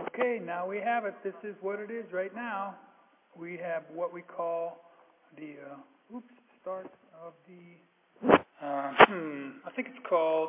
[0.00, 1.14] Okay, now we have it.
[1.22, 2.76] This is what it is right now.
[3.38, 4.80] We have what we call
[5.36, 6.90] the, uh, oops, start
[7.22, 8.30] of the,
[8.64, 10.48] uh, hmm, I think it's called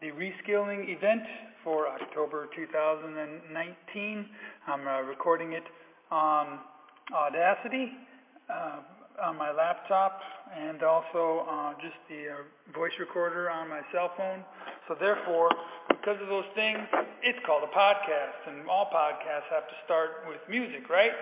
[0.00, 1.22] the reskilling event
[1.62, 4.26] for October 2019.
[4.66, 5.64] I'm uh, recording it
[6.10, 6.60] on
[7.12, 7.92] Audacity
[8.48, 8.80] uh,
[9.22, 10.20] on my laptop
[10.56, 14.42] and also uh, just the uh, voice recorder on my cell phone.
[14.90, 15.48] So therefore,
[15.86, 16.80] because of those things,
[17.22, 21.12] it's called a podcast, and all podcasts have to start with music, right?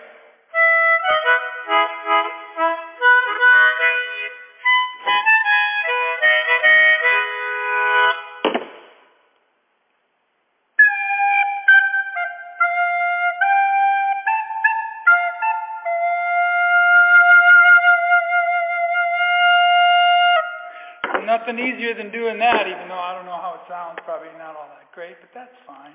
[21.59, 24.55] Nothing easier than doing that, even though I don't know how it sounds, probably not
[24.55, 25.95] all that great, but that's fine.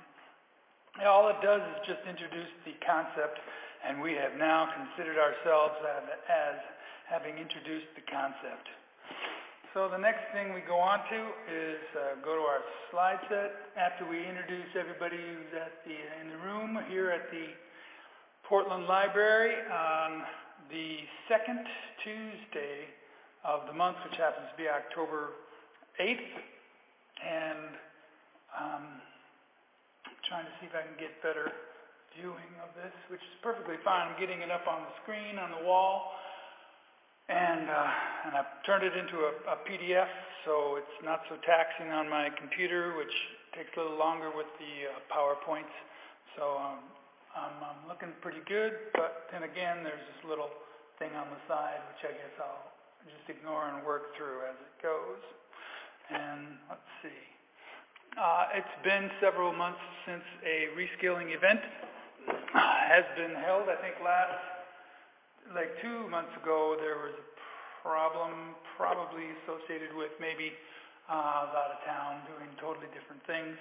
[1.08, 3.39] all it does is just introduce the concept,
[3.88, 6.58] and we have now considered ourselves as, as
[7.08, 8.67] having introduced the concept.
[9.73, 12.61] So the next thing we go on to is uh, go to our
[12.92, 13.52] slide set.
[13.75, 17.50] After we introduce everybody who's at the, in the room here at the
[18.45, 20.22] Portland Library on
[20.70, 21.66] the second
[22.03, 22.86] Tuesday
[23.44, 25.33] of the month, which happens to be October
[25.99, 26.33] 8th.
[27.23, 27.72] And
[28.53, 28.86] um,
[30.05, 31.52] I'm trying to see if I can get better
[32.17, 34.14] viewing of this, which is perfectly fine.
[34.14, 36.14] I'm getting it up on the screen, on the wall.
[37.30, 40.11] And, uh, and I've turned it into a, a PDF,
[40.44, 43.14] so it's not so taxing on my computer, which
[43.55, 45.71] takes a little longer with the uh, PowerPoints.
[46.36, 46.83] So um,
[47.31, 50.52] I'm, I'm looking pretty good, but then again, there's this little
[50.99, 52.69] thing on the side, which I guess I'll
[53.08, 55.23] just ignore and work through as it goes.
[56.09, 57.22] And let's see.
[58.20, 61.62] Uh, it's been several months since a reskilling event
[62.54, 63.70] has been held.
[63.70, 64.38] I think last,
[65.56, 67.28] like two months ago, there was a
[67.82, 70.54] problem probably associated with maybe
[71.10, 73.58] uh, out of town doing totally different things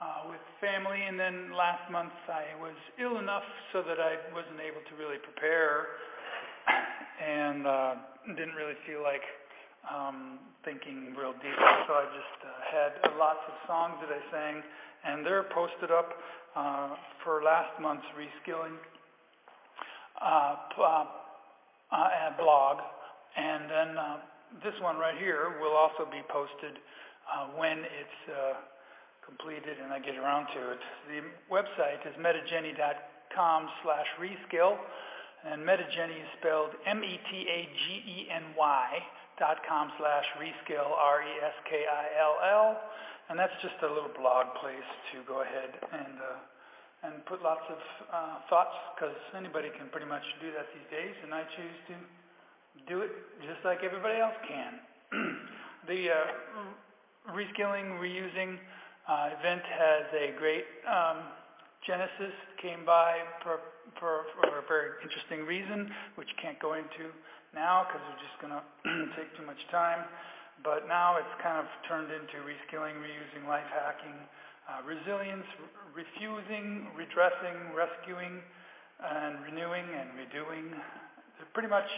[0.00, 1.04] uh, with family.
[1.06, 5.20] And then last month I was ill enough so that I wasn't able to really
[5.20, 6.00] prepare
[7.20, 7.94] and uh,
[8.34, 9.22] didn't really feel like
[9.88, 11.72] um, thinking real deeply.
[11.86, 14.62] So I just uh, had lots of songs that I sang,
[15.04, 16.10] and they're posted up
[16.56, 18.76] uh, for last month's reskilling
[20.20, 21.04] uh, uh,
[21.92, 22.78] uh, blog.
[23.36, 24.16] And then uh,
[24.62, 26.78] this one right here will also be posted
[27.26, 28.54] uh, when it's uh,
[29.26, 30.78] completed and I get around to it.
[31.08, 31.20] The
[31.52, 34.78] website is metageny.com slash reskill.
[35.44, 37.28] And Metageny is spelled M-E-T-A-G-E-N-Y
[39.38, 42.80] dot com slash reskill, R-E-S-K-I-L-L.
[43.30, 47.64] And that's just a little blog place to go ahead and, uh, and put lots
[47.72, 47.80] of
[48.12, 51.94] uh, thoughts, because anybody can pretty much do that these days, and I choose to
[52.84, 54.72] do it just like everybody else can.
[55.88, 58.60] the uh, reskilling, reusing
[59.08, 61.24] uh, event has a great um,
[61.86, 63.60] genesis, came by for
[64.00, 67.12] for, for a very interesting reason, which can't go into
[67.54, 68.62] now because we're just going to
[69.16, 70.04] take too much time.
[70.62, 74.14] But now it's kind of turned into reskilling, reusing, life hacking,
[74.66, 75.46] uh, resilience,
[75.94, 78.42] re- refusing, redressing, rescuing,
[79.02, 80.70] and renewing and redoing.
[81.38, 81.88] They're pretty much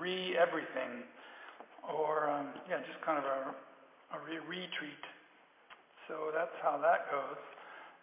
[0.00, 1.04] re everything,
[1.84, 3.40] or um, yeah, just kind of a,
[4.16, 5.04] a re- retreat.
[6.08, 7.40] So that's how that goes.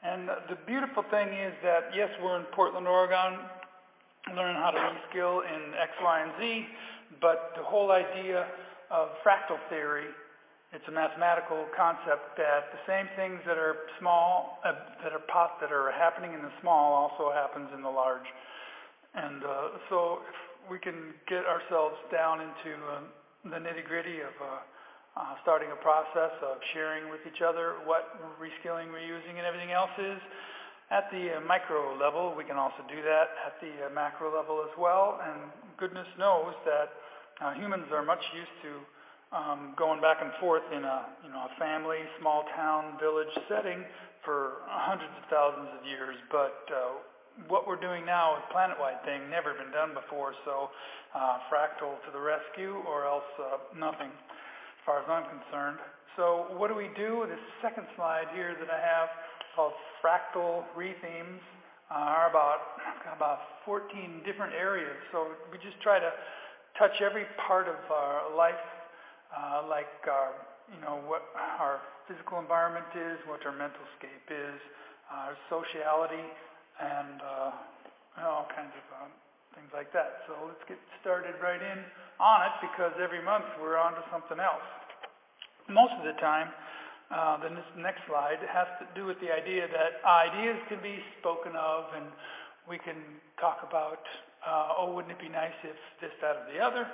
[0.04, 3.38] And the beautiful thing is that, yes, we're in Portland, Oregon,
[4.36, 6.66] learning how to reskill in X, Y, and Z,
[7.20, 8.48] but the whole idea
[8.90, 10.08] of fractal theory,
[10.72, 14.72] it's a mathematical concept that the same things that are small, uh,
[15.04, 18.28] that are pot, that are happening in the small also happens in the large.
[19.14, 23.00] And uh, so if we can get ourselves down into uh,
[23.52, 24.64] the nitty gritty of uh,
[25.18, 29.92] uh, starting a process of sharing with each other what reskilling, reusing, and everything else
[30.00, 30.20] is.
[30.92, 34.60] At the uh, micro level, we can also do that at the uh, macro level
[34.60, 35.24] as well.
[35.24, 35.48] And
[35.80, 36.92] goodness knows that
[37.40, 38.72] uh, humans are much used to
[39.32, 43.88] um, going back and forth in a you know a family, small town, village setting
[44.28, 46.20] for hundreds of thousands of years.
[46.28, 47.00] But uh,
[47.48, 50.36] what we're doing now is planet-wide thing, never been done before.
[50.44, 50.76] So
[51.16, 55.80] uh, fractal to the rescue, or else uh, nothing as far as I'm concerned.
[56.20, 57.24] So what do we do?
[57.32, 59.08] This second slide here that I have
[59.56, 61.44] called fractal rethemes
[61.92, 62.80] uh, are about
[63.16, 64.96] about 14 different areas.
[65.12, 66.12] So we just try to
[66.80, 68.64] touch every part of our life,
[69.36, 70.34] uh, like our,
[70.72, 74.60] you know, what our physical environment is, what our mental scape is,
[75.12, 76.24] uh, sociality,
[76.80, 79.12] and uh, all kinds of uh,
[79.56, 80.24] things like that.
[80.28, 81.80] So let's get started right in
[82.24, 84.64] on it because every month we're on to something else.
[85.68, 86.50] Most of the time,
[87.12, 91.52] uh, this next slide has to do with the idea that ideas can be spoken
[91.60, 92.08] of and
[92.70, 92.96] we can
[93.40, 94.00] talk about,
[94.48, 96.88] uh, oh, wouldn't it be nice if this, that, or the other.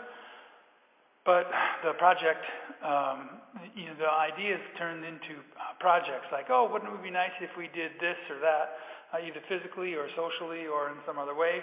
[1.27, 1.51] But
[1.83, 2.39] the project,
[2.81, 3.43] um,
[3.75, 7.51] you know, the ideas turned into uh, projects like, oh, wouldn't it be nice if
[7.59, 8.79] we did this or that,
[9.11, 11.59] uh, either physically or socially or in some other way.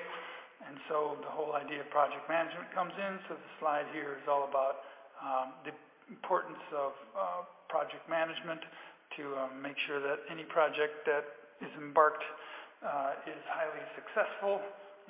[0.69, 3.19] And so the whole idea of project management comes in.
[3.27, 4.85] So the slide here is all about
[5.25, 5.73] um, the
[6.12, 7.43] importance of uh,
[7.75, 8.62] project management
[9.19, 11.26] to um, make sure that any project that
[11.59, 12.23] is embarked
[12.87, 14.62] uh, is highly successful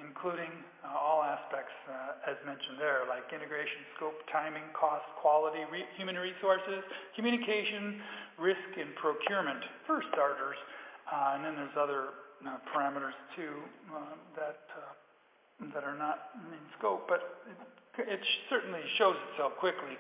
[0.03, 0.51] including
[0.83, 6.19] uh, all aspects uh, as mentioned there, like integration, scope, timing, cost, quality, re human
[6.19, 6.83] resources,
[7.15, 8.03] communication,
[8.35, 10.59] risk, and procurement for starters.
[11.07, 12.11] Uh, and then there's other
[12.43, 13.55] uh, parameters too
[13.95, 18.21] uh, that uh, that are not in scope, but it, it
[18.51, 19.95] certainly shows itself quickly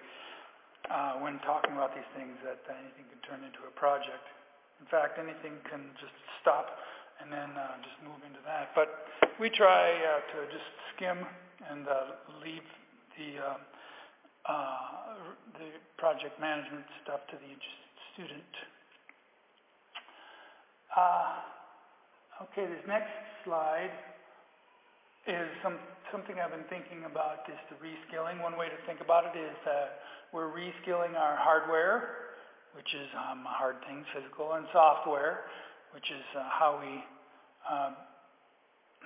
[1.22, 4.25] when talking about these things that anything can turn into a project.
[4.81, 6.69] In fact, anything can just stop
[7.22, 8.75] and then uh, just move into that.
[8.75, 8.90] But
[9.40, 11.25] we try uh, to just skim
[11.70, 12.66] and uh, leave
[13.16, 13.58] the uh,
[14.44, 15.16] uh,
[15.56, 17.52] the project management stuff to the
[18.12, 18.52] student.
[20.94, 23.10] Uh, okay, this next
[23.44, 23.90] slide
[25.26, 25.78] is some,
[26.14, 28.38] something I've been thinking about is the reskilling.
[28.38, 32.38] One way to think about it is that we're reskilling our hardware,
[32.78, 35.50] which is um, hard things, physical, and software
[35.94, 36.93] which is uh, how we
[37.70, 37.94] um,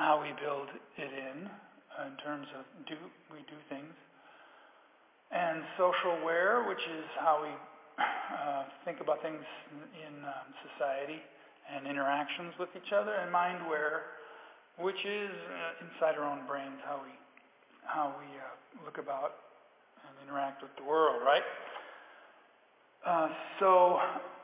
[0.01, 2.97] how we build it in in terms of do
[3.29, 3.93] we do things,
[5.31, 7.53] and social ware, which is how we
[8.01, 9.45] uh, think about things
[10.01, 11.21] in, um, society
[11.69, 14.17] and interactions with each other, and mindware,
[14.81, 17.13] which is uh, inside our own brains, how we
[17.85, 19.35] how we uh, look about
[20.05, 21.43] and interact with the world, right?
[23.07, 23.29] Uh,
[23.59, 23.99] so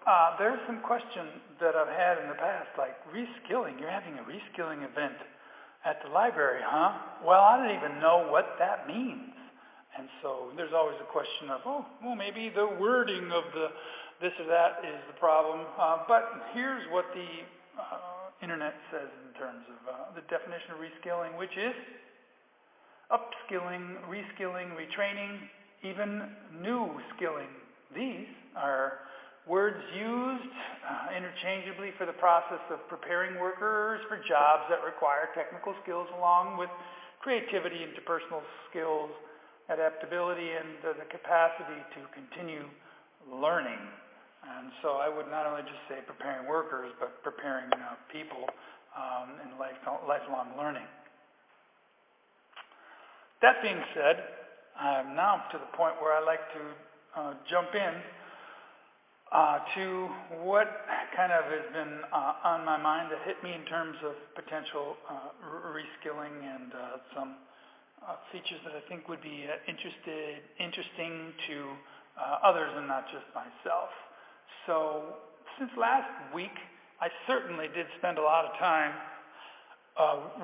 [0.06, 1.28] uh, there's some questions
[1.60, 3.78] that I've had in the past, like reskilling.
[3.78, 5.20] You're having a reskilling event
[5.84, 6.96] at the library, huh?
[7.25, 9.37] Well, I don't even know what that means.
[9.96, 13.69] And so there's always a question of, oh, well, maybe the wording of the
[14.20, 15.66] this or that is the problem.
[15.78, 17.26] Uh, but here's what the
[17.76, 21.75] uh, internet says in terms of uh, the definition of reskilling, which is
[23.12, 25.38] upskilling, reskilling, retraining,
[25.84, 26.32] even
[26.62, 27.52] new skilling.
[27.94, 28.26] These
[28.56, 29.04] are
[29.46, 30.48] words used
[30.82, 36.56] uh, interchangeably for the process of preparing workers for jobs that require technical skills along
[36.56, 36.70] with
[37.20, 38.40] creativity, interpersonal
[38.70, 39.10] skills,
[39.69, 42.64] adaptability, and uh, the capacity to continue
[43.28, 43.80] learning.
[44.44, 48.44] And so I would not only just say preparing workers, but preparing uh, people
[48.93, 50.87] um, in life, lifelong learning.
[53.41, 54.17] That being said,
[54.79, 56.62] I'm now to the point where I like to
[57.17, 57.94] uh, jump in
[59.32, 60.08] uh, to
[60.47, 60.69] what
[61.17, 64.97] kind of has been uh, on my mind that hit me in terms of potential
[65.11, 65.35] uh,
[65.75, 66.79] reskilling and uh,
[67.17, 67.35] some
[68.06, 71.56] uh, features that I think would be uh, interested, interesting to
[72.44, 73.90] others and not just myself.
[74.66, 75.02] So
[75.58, 76.55] since last week,
[77.00, 78.93] I certainly did spend a lot of time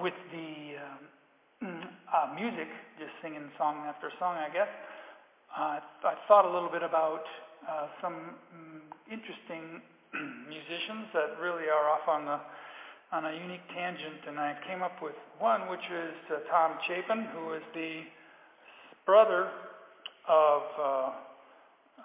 [0.03, 0.77] with the
[1.67, 4.69] um, music, just singing song after song, I guess.
[5.57, 7.25] Uh, I thought a little bit about
[7.69, 9.83] uh, some mm, interesting
[10.49, 12.39] musicians that really are off on the
[13.13, 17.27] on a unique tangent, and I came up with one, which is uh, Tom Chapin,
[17.35, 18.03] who is the
[19.05, 19.51] brother
[20.29, 21.11] of uh,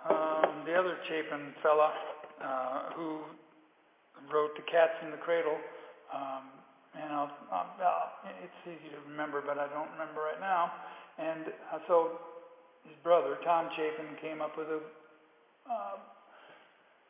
[0.09, 1.91] um, the other Chapin fella
[2.43, 3.19] uh, who
[4.31, 5.57] wrote The Cat's in the Cradle.
[6.13, 6.43] Um,
[6.95, 7.71] and I'll, I'll,
[8.43, 10.71] it's easy to remember, but I don't remember right now.
[11.19, 12.19] And uh, so
[12.83, 14.79] his brother, Tom Chapin, came up with a
[15.67, 15.97] uh,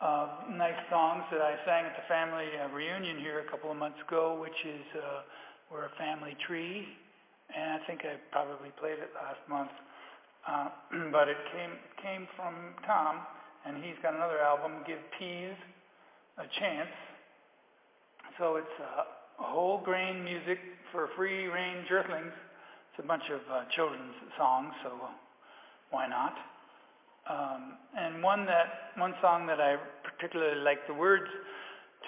[0.01, 3.77] uh, nice songs that I sang at the family uh, reunion here a couple of
[3.77, 5.21] months ago, which is uh,
[5.71, 6.87] We're a Family Tree.
[7.55, 9.71] And I think I probably played it last month.
[10.47, 10.69] Uh,
[11.11, 11.71] but it came
[12.01, 12.53] came from
[12.85, 13.21] Tom,
[13.65, 15.57] and he's got another album, Give Peas
[16.37, 16.93] a Chance.
[18.37, 19.03] So it's uh,
[19.37, 20.59] whole grain music
[20.91, 22.33] for free range earthlings.
[22.91, 24.91] It's a bunch of uh, children's songs, so
[25.89, 26.35] why not?
[27.27, 31.25] Um, and one that one song that I particularly like the words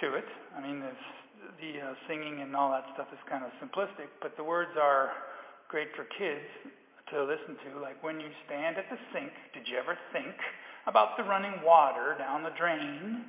[0.02, 0.26] to it.
[0.56, 4.44] I mean, the uh, singing and all that stuff is kind of simplistic, but the
[4.44, 5.12] words are
[5.70, 6.46] great for kids
[7.12, 7.80] to listen to.
[7.80, 10.36] Like when you stand at the sink, did you ever think
[10.88, 13.26] about the running water down the drain?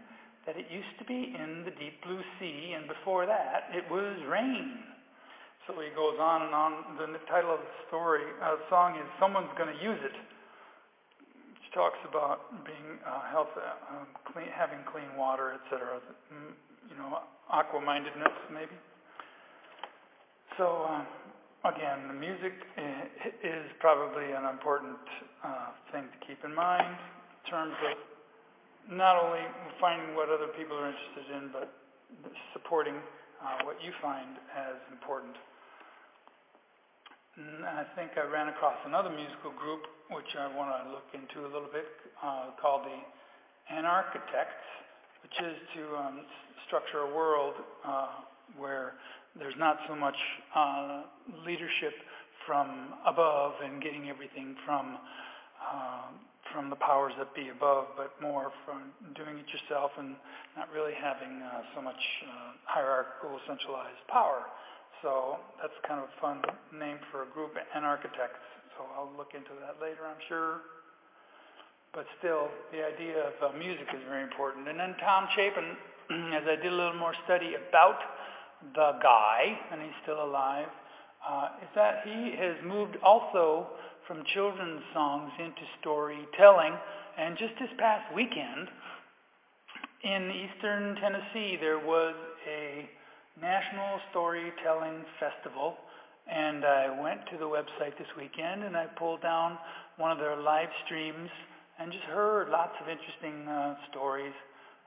[0.48, 4.16] that it used to be in the deep blue sea, and before that, it was
[4.24, 4.80] rain.
[5.68, 6.96] So he goes on and on.
[6.96, 10.16] The title of the story, uh, song is "Someone's to Use It,"
[11.52, 16.00] which talks about being uh, health, uh, clean, having clean water, etc.
[16.32, 16.56] Mm,
[16.88, 17.20] you know,
[17.52, 18.72] aqua-mindedness, maybe.
[20.56, 21.04] So uh,
[21.74, 22.52] again, the music
[23.44, 24.96] is probably an important
[25.44, 27.94] uh, thing to keep in mind in terms of
[28.88, 29.44] not only
[29.80, 31.68] finding what other people are interested in, but
[32.52, 32.96] supporting
[33.44, 35.36] uh, what you find as important.
[37.38, 41.50] I think I ran across another musical group, which I want to look into a
[41.52, 41.86] little bit,
[42.24, 42.98] uh, called the
[43.70, 44.66] Anarchitects,
[45.22, 46.20] which is to um,
[46.66, 48.24] structure a world uh,
[48.56, 48.94] where
[49.38, 50.16] there's not so much
[50.54, 51.02] uh,
[51.44, 51.92] leadership
[52.46, 54.96] from above and getting everything from
[55.60, 56.08] uh,
[56.52, 60.16] from the powers that be above, but more from doing it yourself and
[60.56, 64.48] not really having uh, so much uh, hierarchical centralized power.
[65.02, 66.40] So that's kind of a fun
[66.72, 68.42] name for a group, Anarchitects.
[68.76, 70.64] So I'll look into that later, I'm sure.
[71.92, 74.68] But still, the idea of uh, music is very important.
[74.68, 75.76] And then Tom Chapin,
[76.36, 78.00] as I did a little more study about
[78.74, 80.68] the guy, and he's still alive,
[81.26, 83.68] uh, is that he has moved also
[84.06, 86.72] from children's songs into storytelling.
[87.18, 88.68] And just this past weekend,
[90.04, 92.14] in eastern Tennessee, there was
[92.48, 92.88] a
[93.40, 95.76] National Storytelling Festival.
[96.30, 99.58] And I went to the website this weekend and I pulled down
[99.96, 101.30] one of their live streams
[101.78, 104.34] and just heard lots of interesting uh, stories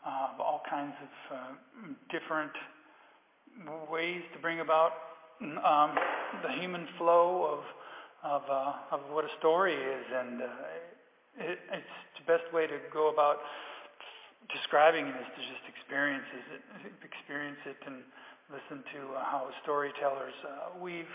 [0.05, 2.51] uh, of all kinds of uh, different
[3.89, 4.91] ways to bring about
[5.41, 5.95] um,
[6.43, 7.63] the human flow of
[8.23, 10.45] of uh, of what a story is, and uh,
[11.39, 13.37] it, it's the best way to go about
[14.53, 18.03] describing it is to just experience it, experience it, and
[18.51, 21.09] listen to uh, how storytellers uh, weave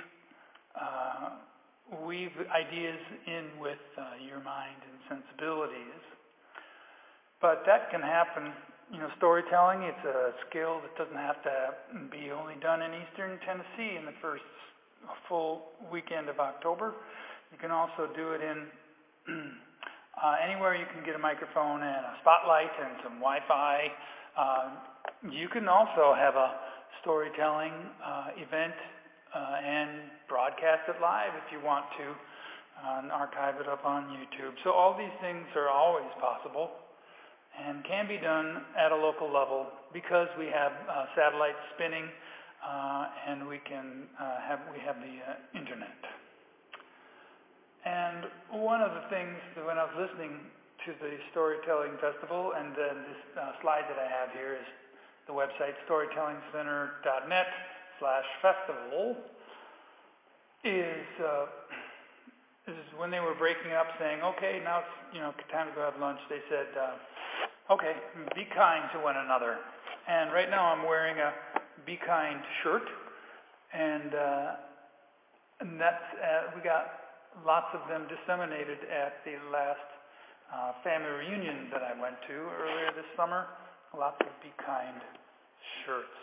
[0.75, 1.31] uh,
[2.05, 6.03] weave ideas in with uh, your mind and sensibilities.
[7.41, 8.51] But that can happen
[8.93, 11.55] you know, storytelling, it's a skill that doesn't have to
[12.11, 14.47] be only done in eastern Tennessee in the first
[15.29, 16.95] full weekend of October.
[17.51, 18.67] You can also do it in
[20.23, 23.91] uh, anywhere you can get a microphone and a spotlight and some Wi-Fi.
[24.39, 24.69] Uh,
[25.31, 26.55] you can also have a
[27.03, 28.75] storytelling uh, event
[29.35, 29.91] uh, and
[30.29, 34.55] broadcast it live if you want to uh, and archive it up on YouTube.
[34.63, 36.86] So all these things are always possible
[37.65, 42.05] and can be done at a local level because we have uh, satellites spinning
[42.61, 45.97] uh, and we can uh, have we have the uh, internet.
[47.87, 50.43] And one of the things that when I was listening
[50.87, 54.67] to the storytelling festival, and then this uh, slide that I have here is
[55.27, 57.47] the website storytellingcenter.net
[57.99, 59.17] slash festival
[60.65, 61.47] is uh,
[62.67, 65.83] is when they were breaking up, saying, "Okay, now it's you know time to go
[65.83, 66.67] have lunch." They said.
[66.77, 66.99] Uh,
[67.67, 67.99] Okay,
[68.39, 69.59] be kind to one another.
[70.07, 71.35] And right now I'm wearing a
[71.83, 72.87] Be Kind shirt,
[73.75, 76.87] and uh, and that's uh, we got
[77.43, 79.83] lots of them disseminated at the last
[80.55, 83.51] uh, family reunion that I went to earlier this summer.
[83.99, 85.03] Lots of Be Kind
[85.83, 86.23] shirts,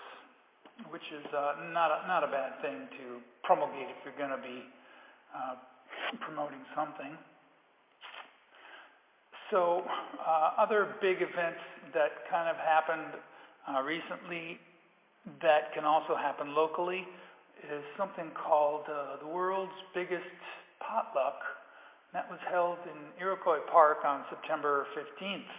[0.95, 4.39] which is uh, not a, not a bad thing to promulgate if you're going to
[4.39, 4.63] be
[5.35, 5.59] uh,
[6.23, 7.19] promoting something.
[9.53, 11.61] So uh, other big events
[11.93, 13.21] that kind of happened
[13.69, 14.57] uh, recently
[15.45, 17.05] that can also happen locally
[17.61, 20.25] is something called uh, the world's biggest
[20.81, 21.37] potluck.
[22.13, 25.53] That was held in Iroquois Park on September 15th.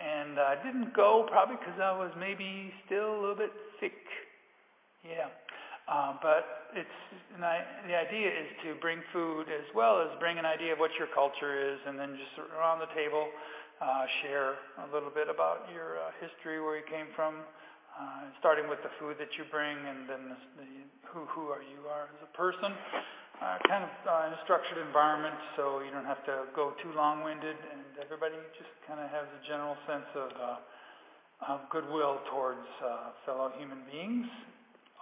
[0.00, 3.92] And I didn't go probably because I was maybe still a little bit sick.
[5.04, 5.28] Yeah.
[5.86, 6.98] Uh, but it's
[7.38, 10.90] I, the idea is to bring food as well as bring an idea of what
[10.98, 13.30] your culture is, and then just around the table
[13.78, 17.38] uh, share a little bit about your uh, history, where you came from,
[17.94, 20.68] uh, starting with the food that you bring, and then the, the,
[21.06, 22.74] who who are you are as a person.
[23.36, 26.90] Uh, kind of uh, in a structured environment, so you don't have to go too
[26.96, 32.64] long-winded, and everybody just kind of has a general sense of, uh, of goodwill towards
[32.80, 34.24] uh, fellow human beings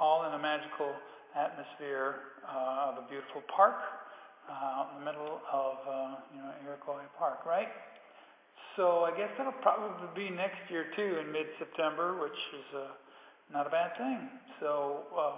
[0.00, 0.92] all in a magical
[1.34, 3.76] atmosphere uh, of a beautiful park
[4.50, 7.68] uh, in the middle of uh, you know Iroquois Park, right?
[8.76, 12.86] So I guess that'll probably be next year too, in mid-September, which is uh,
[13.52, 14.28] not a bad thing.
[14.60, 15.32] So uh,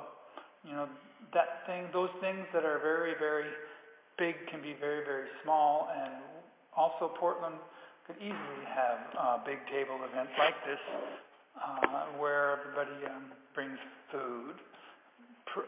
[0.65, 0.89] you know
[1.35, 3.51] that thing, those things that are very very
[4.19, 6.13] big can be very very small, and
[6.77, 7.57] also Portland
[8.07, 10.79] could easily have a big table event like this
[11.57, 13.79] uh, where everybody um, brings
[14.13, 14.55] food.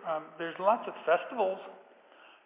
[0.07, 1.59] Um, there's lots of festivals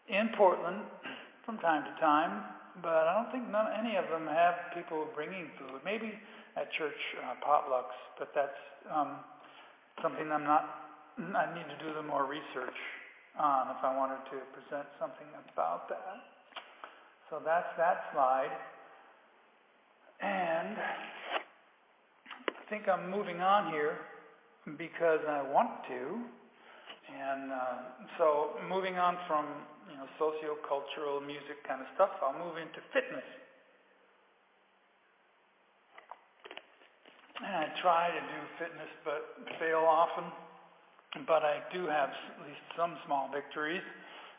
[0.08, 0.82] in Portland
[1.46, 2.44] from time to time,
[2.82, 5.82] but I don't think none, any of them have people bringing food.
[5.84, 6.14] Maybe
[6.56, 8.60] at church uh, potlucks, but that's
[8.92, 9.18] um,
[10.02, 10.64] something I'm not.
[11.18, 12.78] I need to do little more research
[13.38, 16.24] on if I wanted to present something about that.
[17.28, 18.52] So that's that slide.
[20.20, 20.76] And
[22.72, 24.00] think I'm moving on here
[24.80, 26.24] because I want to.
[27.12, 29.44] And uh, so moving on from
[29.92, 33.28] you know socio-cultural music kind of stuff, I'll move into fitness.
[37.44, 39.20] And I try to do fitness but
[39.60, 40.24] fail often.
[41.28, 43.84] But I do have at least some small victories.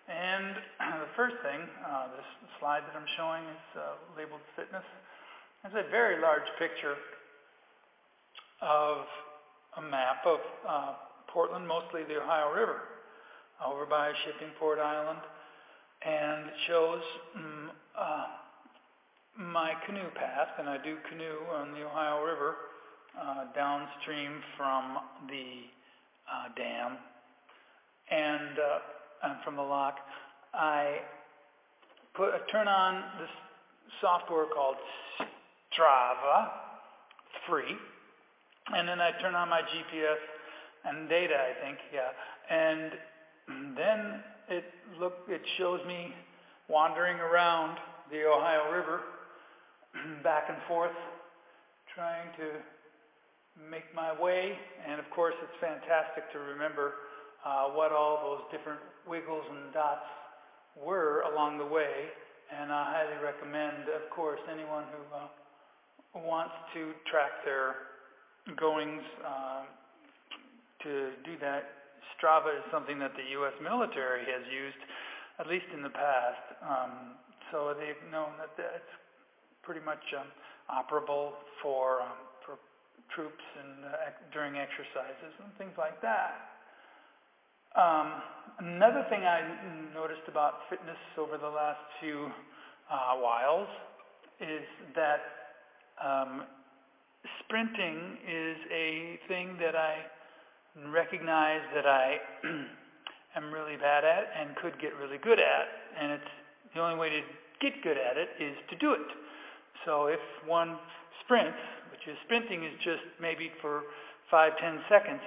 [0.09, 0.57] And
[1.05, 4.87] the first thing, uh, this slide that I'm showing is uh, labeled fitness.
[5.69, 6.97] It's a very large picture
[8.63, 9.05] of
[9.77, 10.93] a map of uh,
[11.27, 12.81] Portland, mostly the Ohio River,
[13.65, 15.19] over by Shippingport Island,
[16.05, 17.01] and it shows
[17.35, 18.25] um, uh,
[19.37, 22.55] my canoe path, and I do canoe on the Ohio River
[23.19, 25.67] uh, downstream from the
[26.31, 26.97] uh, dam
[28.11, 29.97] and uh, from the lock.
[30.53, 30.97] I
[32.15, 33.29] put I turn on this
[34.01, 34.75] software called
[35.71, 36.49] Strava,
[37.49, 37.75] free.
[38.71, 40.21] And then I turn on my GPS
[40.85, 42.11] and data, I think, yeah.
[42.49, 42.91] And
[43.75, 44.65] then it
[44.99, 46.13] look it shows me
[46.69, 47.77] wandering around
[48.11, 49.01] the Ohio River
[50.23, 50.95] back and forth
[51.93, 52.59] trying to
[53.69, 56.93] make my way and of course it's fantastic to remember
[57.45, 60.07] uh, what all those different wiggles and dots
[60.75, 62.09] were along the way
[62.49, 67.92] and I highly recommend of course anyone who uh, wants to track their
[68.57, 69.63] goings uh,
[70.83, 71.95] to do that.
[72.15, 73.55] Strava is something that the U.S.
[73.63, 74.79] military has used,
[75.39, 76.45] at least in the past.
[76.59, 76.91] Um,
[77.51, 78.93] so they've known that it's
[79.63, 80.27] pretty much um,
[80.67, 82.59] operable for um, for
[83.15, 86.53] troops and uh, during exercises and things like that.
[87.75, 88.21] Um,
[88.59, 89.41] another thing I
[89.93, 92.29] noticed about fitness over the last few
[92.91, 93.67] uh, whiles
[94.39, 94.61] is
[94.95, 95.21] that
[95.97, 96.43] um,
[97.39, 99.95] sprinting is a thing that I
[100.91, 102.17] recognize that I
[103.35, 105.67] am really bad at and could get really good at,
[105.99, 106.31] and it's
[106.73, 107.21] the only way to
[107.61, 109.07] get good at it is to do it.
[109.85, 110.77] So if one
[111.23, 111.57] sprints,
[111.91, 113.83] which is sprinting is just maybe for
[114.29, 115.21] five, ten seconds,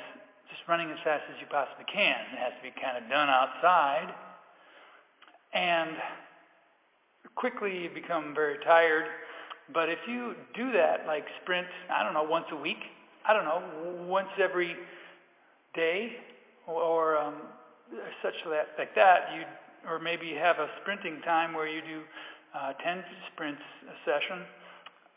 [0.50, 2.16] just running as fast as you possibly can.
[2.32, 4.14] It has to be kind of done outside.
[5.54, 5.96] And
[7.34, 9.06] quickly you become very tired
[9.72, 12.78] but if you do that, like sprint, I don't know, once a week,
[13.26, 14.76] I don't know, once every
[15.74, 16.12] day,
[16.66, 17.34] or um,
[18.22, 19.42] such that, like that, you
[19.88, 22.02] or maybe have a sprinting time where you do
[22.54, 24.42] uh, 10 sprints a session,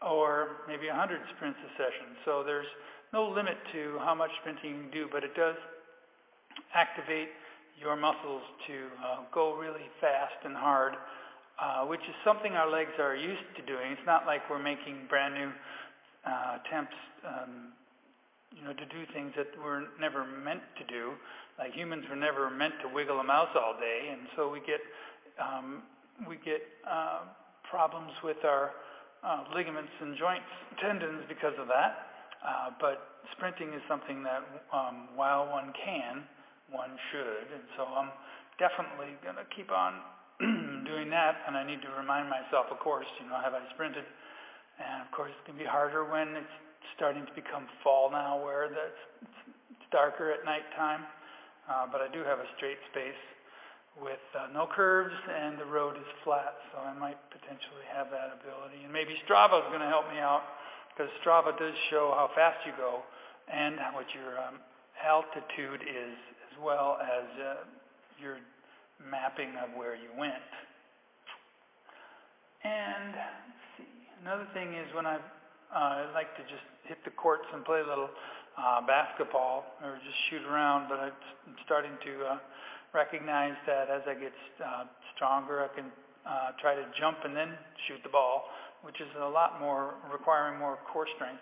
[0.01, 2.15] or maybe 100 sprints a session.
[2.25, 2.67] So there's
[3.11, 5.55] no limit to how much sprinting you can do, but it does
[6.73, 7.29] activate
[7.79, 10.93] your muscles to uh, go really fast and hard
[11.59, 13.91] uh, which is something our legs are used to doing.
[13.91, 15.51] It's not like we're making brand new
[16.25, 16.95] uh, attempts,
[17.27, 17.73] um,
[18.55, 21.11] you know, to do things that we're never meant to do.
[21.57, 24.79] Like humans were never meant to wiggle a mouse all day, and so we get
[25.39, 25.83] um,
[26.27, 27.27] we get uh,
[27.69, 28.71] problems with our
[29.23, 30.47] uh, ligaments and joints,
[30.81, 32.07] tendons because of that.
[32.39, 36.23] Uh, but sprinting is something that, um, while one can,
[36.71, 38.11] one should, and so I'm
[38.59, 39.99] definitely going to keep on
[40.87, 44.07] doing that, and I need to remind myself, of course, you know, have I sprinted?
[44.79, 46.57] And of course, it's going to be harder when it's
[46.95, 48.87] starting to become fall now, where the,
[49.19, 51.03] it's darker at nighttime.
[51.67, 53.19] Uh, but I do have a straight space
[53.99, 58.39] with uh, no curves, and the road is flat, so I might potentially have that
[58.39, 58.87] ability.
[58.87, 60.47] And maybe Strava is going to help me out,
[60.95, 63.03] because Strava does show how fast you go
[63.51, 64.63] and what your um,
[65.03, 66.15] altitude is,
[66.47, 67.67] as well as uh,
[68.21, 68.39] your
[68.99, 70.43] mapping of where you went.
[72.63, 73.15] And
[73.77, 73.87] see,
[74.21, 75.17] another thing is when I
[75.73, 78.09] uh, like to just hit the courts and play a little
[78.57, 82.37] uh, basketball or just shoot around, but I'm starting to uh,
[82.93, 84.83] recognize that as I get uh,
[85.15, 85.85] stronger, I can
[86.27, 87.53] uh, try to jump and then
[87.87, 88.49] shoot the ball,
[88.83, 91.41] which is a lot more requiring more core strength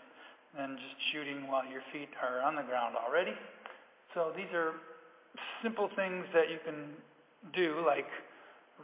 [0.56, 3.34] than just shooting while your feet are on the ground already.
[4.14, 4.74] So these are
[5.64, 6.94] simple things that you can
[7.54, 8.08] do, like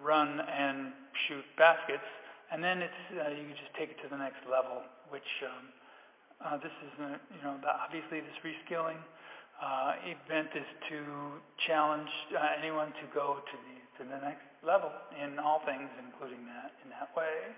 [0.01, 0.93] run and
[1.27, 2.05] shoot baskets,
[2.51, 5.65] And then it's uh, you just take it to the next level, which um,
[6.41, 9.01] uh, this is uh, you know the, obviously this reskilling
[9.61, 10.99] uh, event is to
[11.65, 16.45] challenge uh, anyone to go to the to the next level in all things, including
[16.45, 17.53] that in that way.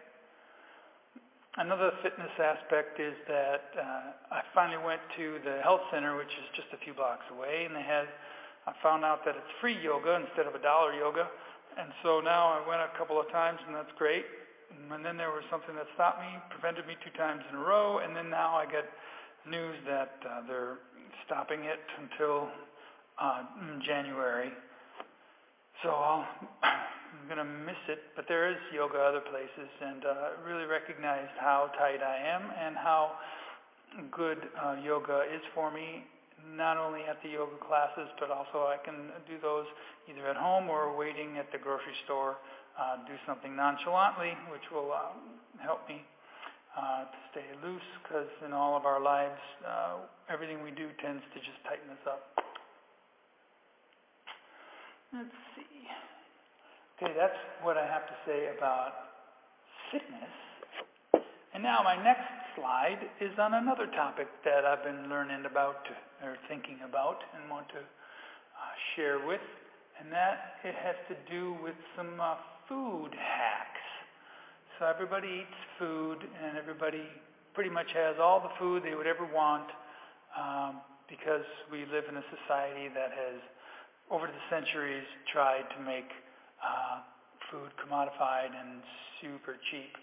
[1.55, 6.47] Another fitness aspect is that uh, I finally went to the health center, which is
[6.51, 8.11] just a few blocks away, and they had
[8.67, 11.27] I found out that it's free yoga instead of a dollar yoga,
[11.77, 14.25] and so now I went a couple of times, and that's great.
[14.91, 17.99] And then there was something that stopped me, prevented me two times in a row,
[17.99, 18.85] and then now I get
[19.47, 20.77] news that uh, they're
[21.25, 22.49] stopping it until
[23.19, 23.43] uh,
[23.85, 24.51] January.
[25.83, 26.25] So I'll,
[26.63, 31.31] I'm going to miss it, but there is yoga other places, and uh, really recognized
[31.39, 33.11] how tight I am and how
[34.11, 36.03] good uh, yoga is for me,
[36.53, 39.65] not only at the yoga classes, but also I can do those
[40.09, 42.37] either at home or waiting at the grocery store
[42.75, 45.15] uh, do something nonchalantly, which will uh,
[45.63, 46.03] help me
[46.75, 51.23] uh, to stay loose because in all of our lives, uh, everything we do tends
[51.33, 52.35] to just tighten us up.
[55.13, 55.87] Let's see.
[56.99, 58.91] Okay, that's what I have to say about
[59.91, 60.35] fitness.
[61.53, 65.87] And now my next slide is on another topic that I've been learning about
[66.23, 69.43] or thinking about and want to uh, share with,
[69.99, 72.35] and that it has to do with some uh,
[72.67, 73.85] food hacks.
[74.79, 77.03] So everybody eats food, and everybody
[77.53, 79.71] pretty much has all the food they would ever want
[80.35, 83.39] um, because we live in a society that has,
[84.11, 86.11] over the centuries, tried to make
[86.59, 86.99] uh,
[87.51, 88.81] food commodified and
[89.21, 89.95] super cheap.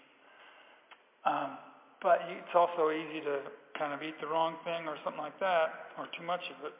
[1.25, 1.57] Um,
[2.01, 3.39] but it's also easy to
[3.77, 6.73] kind of eat the wrong thing or something like that, or too much of it.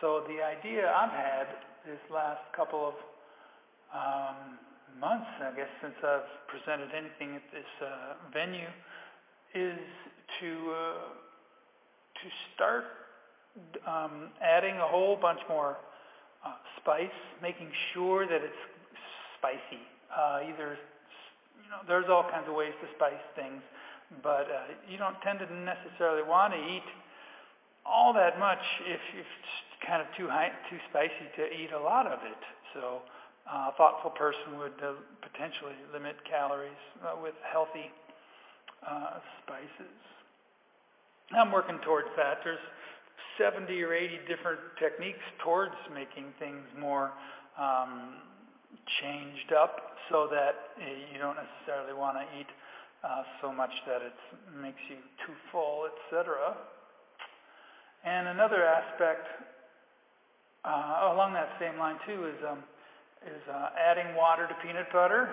[0.00, 1.46] So the idea I've had
[1.86, 2.94] this last couple of
[3.94, 4.58] um,
[5.00, 8.68] months, I guess, since I've presented anything at this uh, venue,
[9.54, 9.78] is
[10.40, 11.08] to uh,
[12.18, 12.84] to start
[13.86, 15.76] um, adding a whole bunch more
[16.44, 18.62] uh, spice, making sure that it's
[19.38, 19.82] spicy.
[20.14, 20.78] Uh, either
[21.62, 23.62] you know, there's all kinds of ways to spice things,
[24.22, 26.86] but uh, you don't tend to necessarily want to eat
[27.84, 31.78] all that much if, if it's kind of too high, too spicy to eat a
[31.80, 32.42] lot of it.
[32.74, 33.02] So
[33.48, 34.92] uh, a thoughtful person would uh,
[35.22, 37.90] potentially limit calories uh, with healthy
[38.86, 39.96] uh, spices.
[41.32, 42.40] I'm working towards that.
[42.44, 42.60] There's
[43.38, 47.12] 70 or 80 different techniques towards making things more
[47.58, 48.20] um,
[49.00, 52.48] changed up so that uh, you don't necessarily want to eat
[53.04, 54.16] uh, so much that it
[54.60, 56.56] makes you too full, etc.
[58.04, 59.26] And another aspect
[60.64, 62.62] uh, along that same line too is um,
[63.26, 65.28] is uh, adding water to peanut butter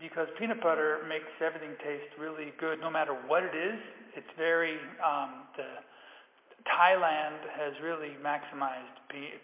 [0.00, 3.78] because peanut butter makes everything taste really good no matter what it is.
[4.16, 5.64] It's very, um, the,
[6.66, 9.38] Thailand has really maximized pe-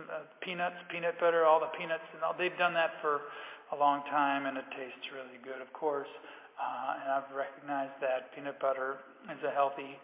[0.00, 3.32] uh, peanuts, peanut butter, all the peanuts, and all, they've done that for
[3.72, 6.10] a long time, and it tastes really good, of course.
[6.56, 8.96] Uh, and I've recognized that peanut butter
[9.30, 9.98] is a healthy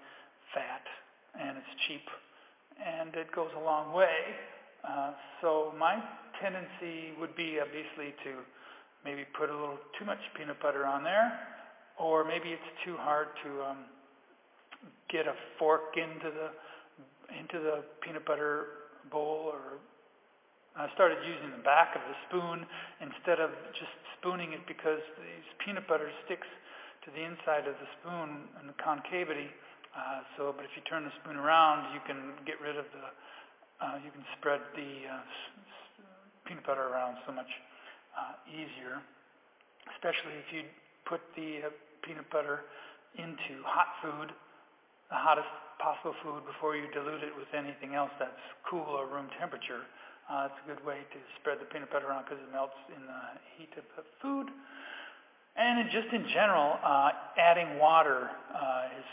[0.55, 0.85] fat,
[1.39, 2.05] and it's cheap,
[2.77, 4.37] and it goes a long way.
[4.85, 6.03] Uh, so my
[6.43, 8.43] tendency would be obviously to
[9.05, 11.39] maybe put a little too much peanut butter on there,
[11.99, 13.79] or maybe it's too hard to um,
[15.11, 16.51] get a fork into the
[17.39, 18.67] into the peanut butter
[19.11, 19.51] bowl.
[19.53, 19.79] Or
[20.73, 22.65] I started using the back of the spoon
[23.05, 26.49] instead of just spooning it because these peanut butter sticks
[27.05, 29.53] to the inside of the spoon and the concavity.
[29.93, 33.05] Uh, so, but if you turn the spoon around, you can get rid of the,
[33.85, 35.21] uh, you can spread the uh,
[36.49, 37.53] peanut butter around so much
[38.17, 39.05] uh, easier,
[39.93, 40.65] especially if you
[41.05, 42.65] put the uh, peanut butter
[43.21, 44.33] into hot food,
[45.13, 49.29] the hottest possible food, before you dilute it with anything else that's cool or room
[49.37, 49.85] temperature.
[50.31, 53.03] Uh, it's a good way to spread the peanut butter around because it melts in
[53.03, 53.23] the
[53.59, 54.49] heat of the food.
[55.57, 59.09] And just in general, uh, adding water uh, is,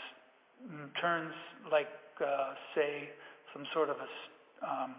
[0.72, 1.34] mm, turns
[1.70, 1.90] like,
[2.24, 3.10] uh, say,
[3.52, 4.08] some sort of a
[4.66, 4.94] um,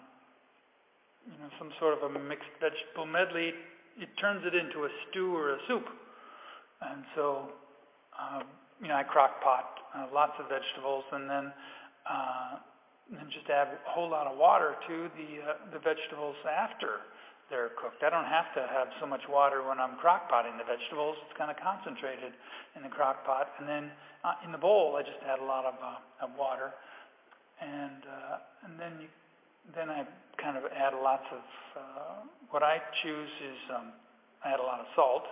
[1.26, 3.54] you know, some sort of a mixed vegetable medley,
[3.98, 5.86] it turns it into a stew or a soup.
[6.82, 7.50] And so,
[8.20, 8.42] uh,
[8.82, 11.54] you know, I crock pot uh, lots of vegetables and then,
[12.10, 12.56] uh,
[13.12, 17.04] then just add a whole lot of water to the, uh, the vegetables after
[17.50, 18.04] they're cooked.
[18.04, 21.20] I don't have to have so much water when I'm crock potting the vegetables.
[21.28, 22.32] It's kind of concentrated
[22.76, 23.52] in the crock pot.
[23.60, 23.92] And then
[24.24, 26.72] uh, in the bowl, I just add a lot of, uh, of water.
[27.60, 29.08] And, uh, and then you
[29.76, 30.08] then I
[30.42, 31.46] kind of add lots of,
[31.78, 33.94] uh, what I choose is um,
[34.44, 35.30] I add a lot of salt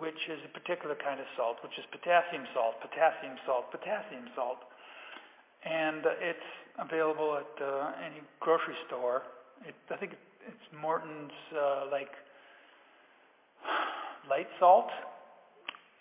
[0.00, 4.64] which is a particular kind of salt, which is potassium salt, potassium salt, potassium salt.
[5.64, 6.38] And it's
[6.78, 9.22] available at uh, any grocery store.
[9.66, 10.12] It, I think
[10.46, 12.10] it's Morton's uh, like
[14.30, 14.88] light salt,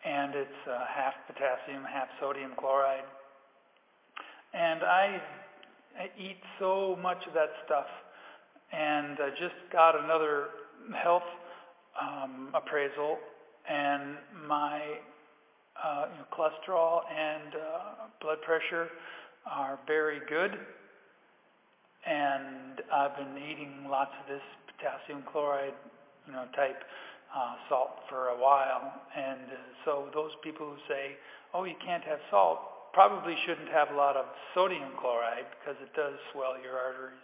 [0.06, 3.06] and it's uh, half potassium, half sodium chloride.
[4.54, 5.22] And I,
[6.00, 7.88] I eat so much of that stuff,
[8.72, 10.48] and I just got another
[11.02, 11.24] health
[12.00, 13.18] um, appraisal,
[13.70, 14.82] and my
[15.82, 18.90] uh, you know, cholesterol and uh, blood pressure
[19.46, 20.58] are very good.
[22.06, 25.74] And I've been eating lots of this potassium chloride,
[26.28, 26.84] you know, type
[27.34, 29.02] uh, salt for a while.
[29.16, 29.40] And
[29.86, 31.16] so those people who say,
[31.54, 32.60] oh, you can't have salt,
[32.94, 37.20] probably shouldn't have a lot of sodium chloride because it does swell your arteries.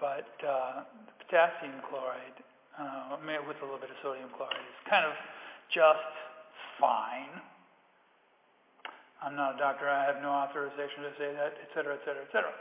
[0.00, 0.84] But uh,
[1.18, 2.38] potassium chloride,
[2.78, 5.12] uh, with a little bit of sodium chloride, is kind of
[5.72, 6.12] just
[6.80, 7.40] fine.
[9.24, 9.88] I'm not a doctor.
[9.88, 12.52] I have no authorization to say that, et cetera, et cetera, et cetera.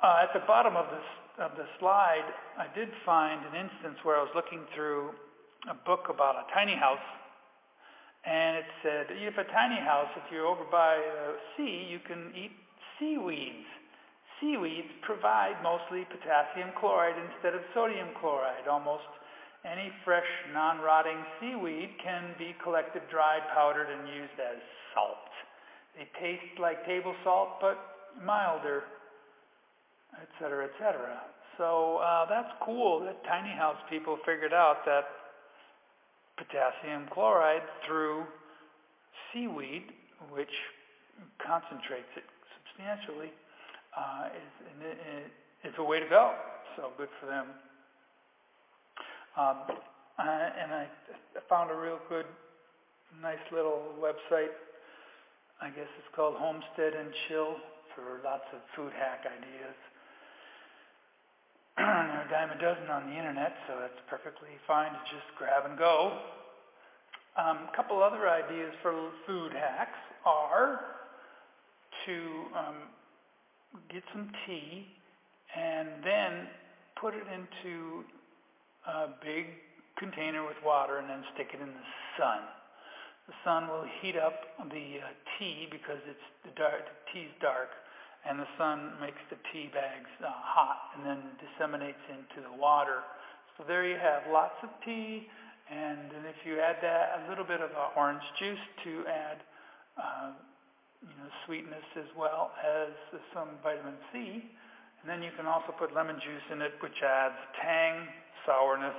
[0.00, 1.04] Uh, at the bottom of this
[1.38, 2.26] of the slide,
[2.58, 5.12] I did find an instance where I was looking through
[5.70, 7.04] a book about a tiny house,
[8.26, 12.32] and it said, if a tiny house, if you're over by the sea, you can
[12.34, 12.50] eat
[12.98, 13.68] seaweeds.
[14.40, 18.66] Seaweeds provide mostly potassium chloride instead of sodium chloride.
[18.66, 19.06] Almost
[19.64, 24.58] any fresh, non-rotting seaweed can be collected, dried, powdered, and used as
[24.94, 25.28] salt.
[25.96, 27.78] They taste like table salt, but
[28.24, 28.84] milder,
[30.22, 31.20] etc., etc.
[31.56, 35.04] So uh, that's cool that tiny house people figured out that
[36.36, 38.24] potassium chloride through
[39.32, 39.90] seaweed,
[40.30, 40.54] which
[41.44, 42.22] concentrates it
[42.62, 43.32] substantially,
[43.96, 46.32] uh, is, is a way to go.
[46.76, 47.46] So good for them.
[49.38, 49.58] Um,
[50.18, 50.86] and I
[51.48, 52.26] found a real good,
[53.22, 54.50] nice little website.
[55.62, 57.54] I guess it's called Homestead and Chill
[57.94, 59.78] for lots of food hack ideas.
[61.78, 65.30] there are a dime a dozen on the internet, so it's perfectly fine to just
[65.38, 66.18] grab and go.
[67.38, 70.80] Um, a couple other ideas for food hacks are
[72.06, 72.18] to
[72.58, 72.74] um,
[73.88, 74.88] get some tea
[75.54, 76.48] and then
[77.00, 78.02] put it into
[78.88, 79.46] a big
[79.98, 82.40] container with water and then stick it in the sun.
[83.28, 87.68] The sun will heat up the uh, tea because it's the, dark, the tea's dark,
[88.24, 93.04] and the sun makes the tea bags uh, hot and then disseminates into the water.
[93.58, 95.28] So there you have lots of tea,
[95.68, 99.38] and then if you add that a little bit of uh, orange juice to add
[100.00, 100.32] uh,
[101.04, 102.88] you know, sweetness as well as
[103.34, 104.40] some vitamin C,
[105.02, 108.08] and then you can also put lemon juice in it, which adds tang,
[108.48, 108.96] sourness.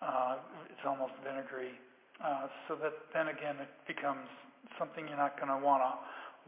[0.00, 0.40] Uh,
[0.72, 1.76] it's almost vinegary.
[2.16, 4.24] Uh, so that then again it becomes
[4.80, 5.92] something you're not going to want to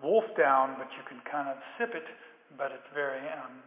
[0.00, 2.08] wolf down, but you can kind of sip it.
[2.56, 3.60] But it's very um,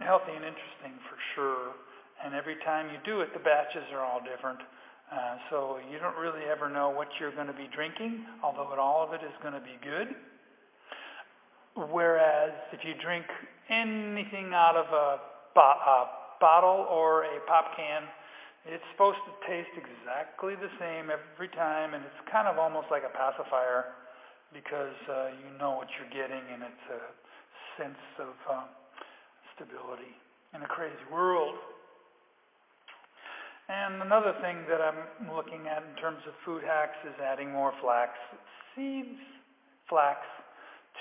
[0.00, 1.76] healthy and interesting for sure.
[2.24, 4.64] And every time you do it, the batches are all different.
[5.12, 9.04] Uh, so you don't really ever know what you're going to be drinking, although all
[9.04, 10.16] of it is going to be good.
[11.76, 13.26] Whereas if you drink
[13.68, 15.20] anything out of a,
[15.60, 16.08] a
[16.40, 18.04] bottle or a pop can,
[18.64, 23.04] it's supposed to taste exactly the same every time, and it's kind of almost like
[23.04, 23.92] a pacifier
[24.52, 27.02] because uh, you know what you're getting, and it's a
[27.76, 28.64] sense of uh,
[29.54, 30.16] stability
[30.54, 31.54] in a crazy world.
[33.68, 37.72] And another thing that I'm looking at in terms of food hacks is adding more
[37.80, 38.12] flax
[38.74, 39.20] seeds,
[39.88, 40.20] flax,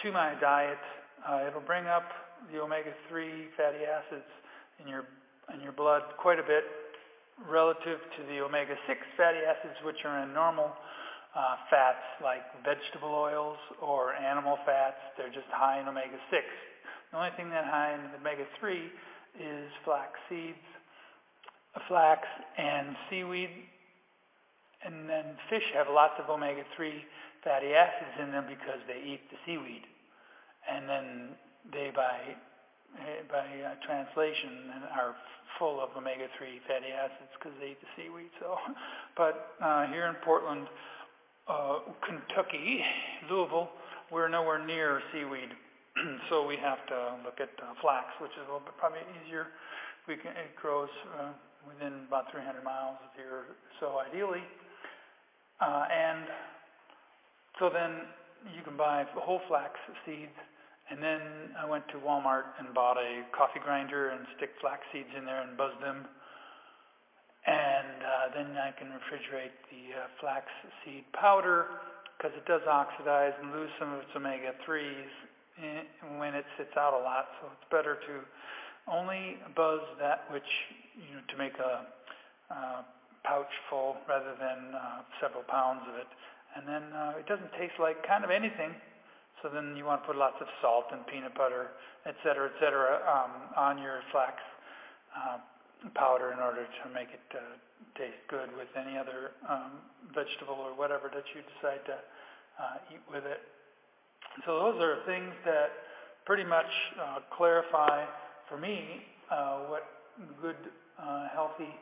[0.01, 0.79] to my diet.
[1.27, 2.07] Uh, it'll bring up
[2.51, 4.27] the omega-3 fatty acids
[4.81, 5.05] in your
[5.53, 6.63] in your blood quite a bit
[7.49, 10.71] relative to the omega-6 fatty acids, which are in normal
[11.35, 15.01] uh, fats like vegetable oils or animal fats.
[15.17, 16.41] They're just high in omega-6.
[17.11, 18.89] The only thing that high in omega-3
[19.39, 20.65] is flax seeds,
[21.87, 22.27] flax,
[22.57, 23.49] and seaweed.
[24.85, 26.91] And then fish have lots of omega-3
[27.43, 29.83] fatty acids in them because they eat the seaweed.
[30.69, 31.29] And then
[31.71, 32.35] they, by
[33.29, 35.15] by uh, translation are
[35.57, 38.29] full of omega-3 fatty acids because they eat the seaweed.
[38.39, 38.57] So,
[39.17, 40.67] but uh, here in Portland,
[41.47, 42.83] uh, Kentucky,
[43.29, 43.69] Louisville,
[44.11, 45.49] we're nowhere near seaweed,
[46.29, 49.47] so we have to look at uh, flax, which is a little bit probably easier.
[50.07, 51.31] We can, it grows uh,
[51.67, 54.43] within about 300 miles of here, so ideally,
[55.61, 56.25] uh, and
[57.59, 58.05] so then
[58.55, 60.35] you can buy whole flax seeds
[60.93, 65.09] and then I went to Walmart and bought a coffee grinder and stick flax seeds
[65.17, 66.05] in there and buzz them.
[67.49, 70.45] And uh, then I can refrigerate the uh, flax
[70.85, 71.65] seed powder
[72.13, 77.01] because it does oxidize and lose some of its omega-3s when it sits out a
[77.01, 77.25] lot.
[77.41, 78.13] So it's better to
[78.85, 80.45] only buzz that which,
[80.93, 81.89] you know, to make a
[82.53, 82.85] uh,
[83.25, 86.07] pouch full rather than uh, several pounds of it.
[86.55, 88.77] And then uh, it doesn't taste like kind of anything.
[89.43, 91.75] So then you want to put lots of salt and peanut butter,
[92.07, 94.39] et cetera, et cetera, um, on your flax
[95.11, 95.37] uh,
[95.93, 97.59] powder in order to make it uh,
[97.99, 99.83] taste good with any other um,
[100.15, 101.99] vegetable or whatever that you decide to
[102.55, 103.43] uh, eat with it.
[104.47, 105.75] So those are things that
[106.25, 108.07] pretty much uh, clarify
[108.47, 109.83] for me uh, what
[110.41, 110.55] good,
[110.95, 111.75] uh, healthy,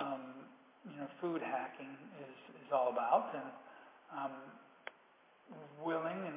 [0.00, 0.46] um,
[0.86, 1.90] you know, food hacking
[2.22, 3.50] is, is all about, and
[4.14, 4.30] um,
[5.84, 6.36] willing and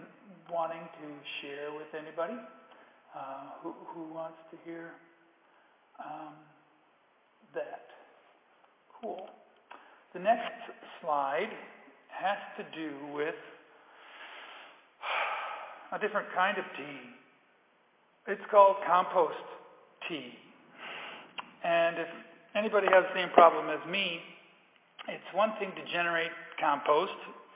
[0.52, 1.08] wanting to
[1.42, 2.38] share with anybody
[3.16, 4.92] uh, who, who wants to hear
[6.00, 6.34] um,
[7.54, 7.88] that.
[9.02, 9.28] Cool.
[10.14, 11.50] The next slide
[12.10, 13.36] has to do with
[15.92, 17.00] a different kind of tea.
[18.28, 19.36] It's called compost
[20.10, 20.34] tea.
[21.64, 22.08] And if
[22.56, 24.20] anybody has the same problem as me,
[25.08, 27.16] it's one thing to generate compost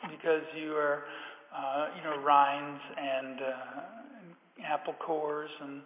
[0.10, 1.04] because you are,
[1.56, 5.82] uh, you know, rinds and uh, apple cores and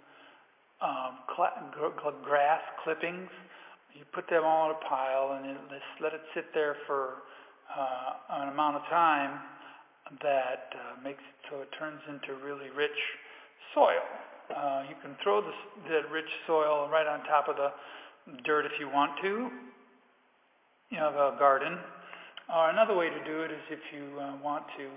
[0.81, 3.29] um, cl- grass clippings.
[3.93, 7.23] You put them all in a pile and just let it sit there for
[7.71, 9.39] uh, an amount of time
[10.21, 12.97] that uh, makes it so it turns into really rich
[13.73, 14.01] soil.
[14.49, 17.69] Uh, you can throw the rich soil right on top of the
[18.45, 19.49] dirt if you want to.
[20.89, 21.77] You have a garden.
[22.53, 24.89] Or another way to do it is if you uh, want to,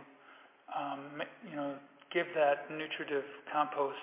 [0.76, 1.74] um, you know,
[2.12, 3.96] give that nutritive compost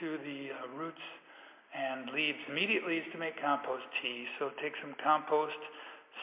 [0.00, 1.02] to the uh, roots
[1.72, 4.26] and leaves immediately is to make compost tea.
[4.38, 5.56] So take some compost,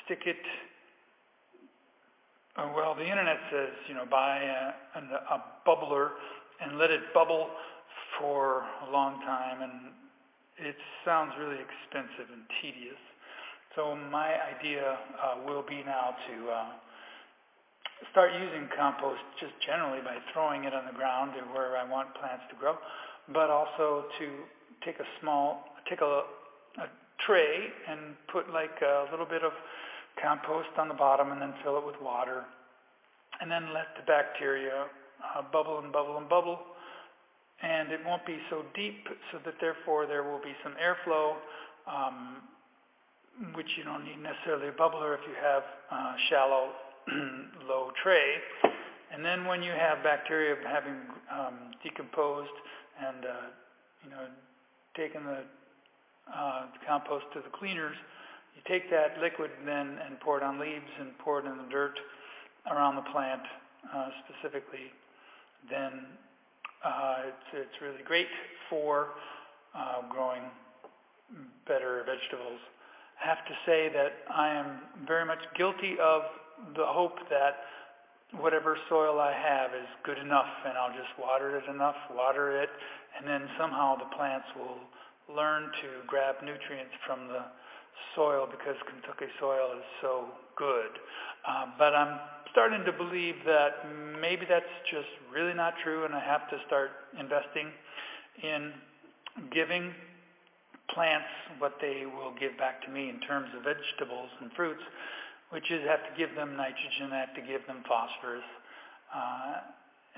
[0.05, 0.37] stick it
[2.59, 5.01] uh, well, the internet says, you know, buy a, a,
[5.35, 6.09] a bubbler
[6.59, 7.47] and let it bubble
[8.19, 9.93] for a long time, and
[10.57, 12.99] it sounds really expensive and tedious.
[13.75, 16.65] So my idea uh, will be now to uh,
[18.11, 22.13] start using compost just generally by throwing it on the ground or where I want
[22.15, 22.75] plants to grow,
[23.33, 24.27] but also to
[24.85, 26.23] take a small, take a,
[26.79, 26.87] a
[27.25, 29.51] tray and put like a little bit of
[30.21, 32.43] compost on the bottom and then fill it with water.
[33.41, 34.85] And then let the bacteria
[35.23, 36.59] uh, bubble and bubble and bubble.
[37.61, 41.35] And it won't be so deep so that therefore there will be some airflow,
[41.87, 42.37] um,
[43.53, 46.71] which you don't need necessarily a bubbler if you have uh, shallow,
[47.67, 48.35] low tray.
[49.11, 50.97] And then when you have bacteria having
[51.31, 52.51] um, decomposed
[52.99, 53.29] and, uh,
[54.03, 54.25] you know,
[54.95, 55.43] taken the
[56.35, 57.95] uh, compost to the cleaners,
[58.55, 61.69] you take that liquid then and pour it on leaves and pour it in the
[61.71, 61.99] dirt
[62.71, 63.41] around the plant
[63.93, 64.91] uh, specifically,
[65.69, 66.05] then
[66.83, 68.27] uh, it's, it's really great
[68.69, 69.09] for
[69.75, 70.43] uh, growing
[71.67, 72.59] better vegetables.
[73.23, 76.23] I have to say that I am very much guilty of
[76.75, 77.65] the hope that
[78.37, 82.69] whatever soil I have is good enough and I'll just water it enough, water it,
[83.17, 84.77] and then somehow the plants will
[85.35, 87.45] learn to grab nutrients from the
[88.15, 90.25] soil because Kentucky soil is so
[90.57, 90.93] good.
[91.47, 92.19] Um, but I'm
[92.51, 93.85] starting to believe that
[94.21, 97.69] maybe that's just really not true, and I have to start investing
[98.43, 98.73] in
[99.53, 99.93] giving
[100.93, 104.81] plants what they will give back to me in terms of vegetables and fruits,
[105.49, 108.45] which is have to give them nitrogen, I have to give them phosphorus,
[109.09, 109.65] uh,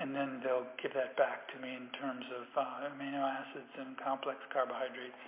[0.00, 3.96] and then they'll give that back to me in terms of uh, amino acids and
[3.96, 5.22] complex carbohydrates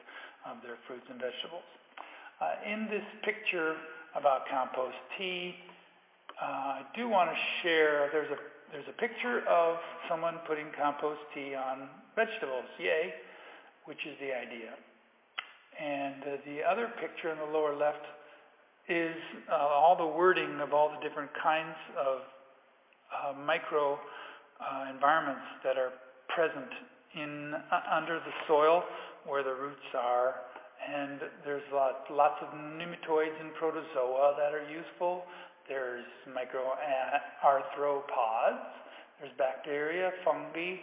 [0.45, 1.64] of their fruits and vegetables.
[2.40, 3.77] Uh, in this picture
[4.17, 5.55] about compost tea,
[6.37, 8.40] uh, I do want to share, there's a,
[8.73, 13.14] there's a picture of someone putting compost tea on vegetables, yay,
[13.87, 14.75] which is the idea.
[15.81, 18.05] And uh, the other picture in the lower left
[18.88, 19.16] is
[19.51, 22.18] uh, all the wording of all the different kinds of
[23.09, 23.99] uh, micro
[24.61, 25.93] uh, environments that are
[26.28, 26.70] present
[27.14, 27.55] in
[27.91, 28.82] under the soil
[29.26, 30.35] where the roots are
[30.85, 35.24] and there's lot, lots of nematodes and protozoa that are useful.
[35.68, 38.66] There's microarthropods.
[39.20, 40.76] There's bacteria, fungi,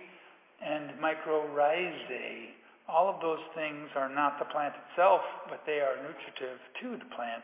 [0.63, 2.55] and mycorrhizae.
[2.89, 7.05] All of those things are not the plant itself, but they are nutritive to the
[7.15, 7.43] plant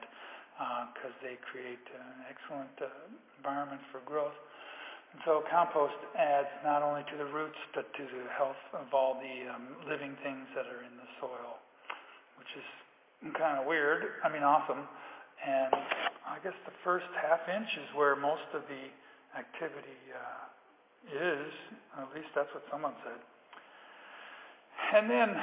[0.58, 2.90] because uh, they create an excellent uh,
[3.38, 4.36] environment for growth.
[5.14, 9.22] And so compost adds not only to the roots, but to the health of all
[9.22, 11.62] the um, living things that are in the soil
[12.48, 14.24] which is kind of weird.
[14.24, 14.88] I mean, awesome.
[15.44, 15.74] And
[16.24, 18.84] I guess the first half inch is where most of the
[19.36, 20.48] activity uh,
[21.12, 21.52] is.
[22.00, 23.20] At least that's what someone said.
[24.96, 25.36] And then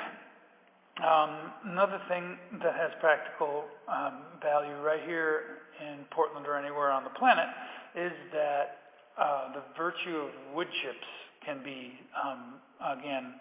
[1.03, 7.03] um, another thing that has practical um, value right here in Portland or anywhere on
[7.03, 7.49] the planet
[7.97, 8.79] is that
[9.19, 11.07] uh, the virtue of wood chips
[11.45, 12.55] can be, um,
[12.99, 13.35] again,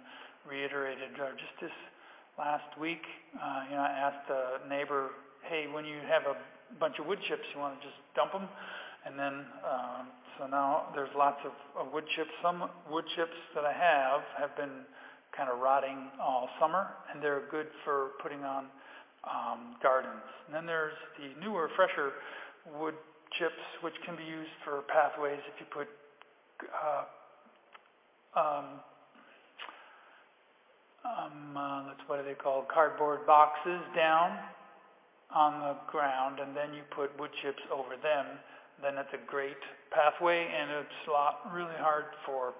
[0.49, 1.13] reiterated.
[1.13, 1.71] Uh, just this
[2.37, 3.01] last week,
[3.37, 5.11] uh, you know, I asked a neighbor,
[5.47, 6.35] hey, when you have a
[6.79, 8.47] bunch of wood chips, you want to just dump them?
[9.05, 10.03] And then, uh,
[10.39, 12.29] so now there's lots of, of wood chips.
[12.41, 14.85] Some wood chips that I have have been
[15.35, 18.65] kind of rotting all summer, and they're good for putting on
[19.23, 20.23] um, gardens.
[20.45, 22.13] And then there's the newer, fresher
[22.79, 22.95] wood
[23.39, 25.87] chips, which can be used for pathways if you put
[26.69, 27.03] uh,
[28.39, 28.65] um,
[31.03, 34.39] um, uh, that's what are they called, cardboard boxes down
[35.33, 38.25] on the ground, and then you put wood chips over them.
[38.81, 39.59] Then it's a great
[39.91, 42.53] pathway, and it's a lot really hard for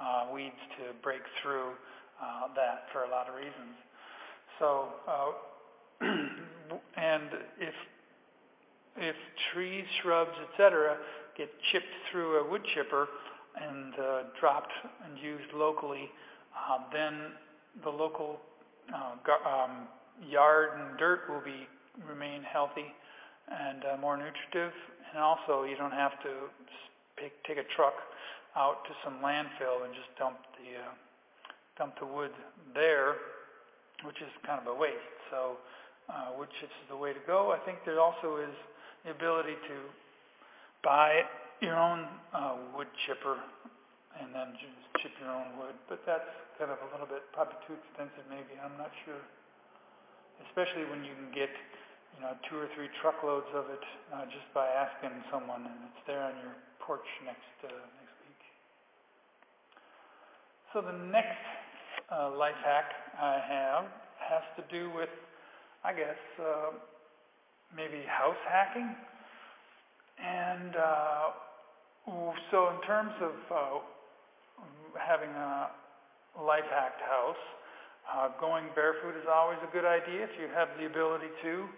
[0.00, 1.70] uh, weeds to break through
[2.22, 3.74] uh, that for a lot of reasons.
[4.58, 5.32] So, uh,
[6.96, 7.28] and
[7.60, 7.74] if
[8.96, 9.16] if
[9.52, 10.96] trees, shrubs, etc.,
[11.36, 13.08] get chipped through a wood chipper
[13.60, 14.72] and uh, dropped
[15.04, 16.08] and used locally,
[16.54, 17.32] uh, then
[17.82, 18.38] the local
[18.94, 19.88] uh, gar- um,
[20.28, 21.66] yard and dirt will be
[22.08, 22.86] remain healthy
[23.48, 24.72] and uh, more nutritive,
[25.12, 26.30] and also you don't have to
[27.16, 27.94] pick, take a truck
[28.56, 30.94] out to some landfill and just dump the uh,
[31.78, 32.30] dump the wood
[32.74, 33.18] there,
[34.06, 35.18] which is kind of a waste.
[35.30, 35.58] So
[36.06, 37.50] uh, wood chips is the way to go.
[37.50, 38.54] I think there also is
[39.02, 39.76] the ability to
[40.86, 41.26] buy
[41.60, 43.38] your own uh, wood chipper
[44.22, 45.74] and then just chip your own wood.
[45.90, 48.54] But that's kind of a little bit probably too expensive maybe.
[48.62, 49.18] I'm not sure.
[50.46, 51.50] Especially when you can get
[52.14, 53.82] you know two or three truckloads of it
[54.14, 58.03] uh, just by asking someone and it's there on your porch next uh.
[60.74, 61.38] So the next
[62.10, 62.90] uh, life hack
[63.22, 63.84] I have
[64.18, 65.08] has to do with
[65.84, 66.74] I guess uh,
[67.76, 68.90] maybe house hacking.
[70.18, 71.30] And uh,
[72.50, 73.78] so in terms of uh,
[74.98, 75.70] having a
[76.42, 77.44] life hacked house,
[78.10, 81.68] uh, going barefoot is always a good idea if you have the ability to.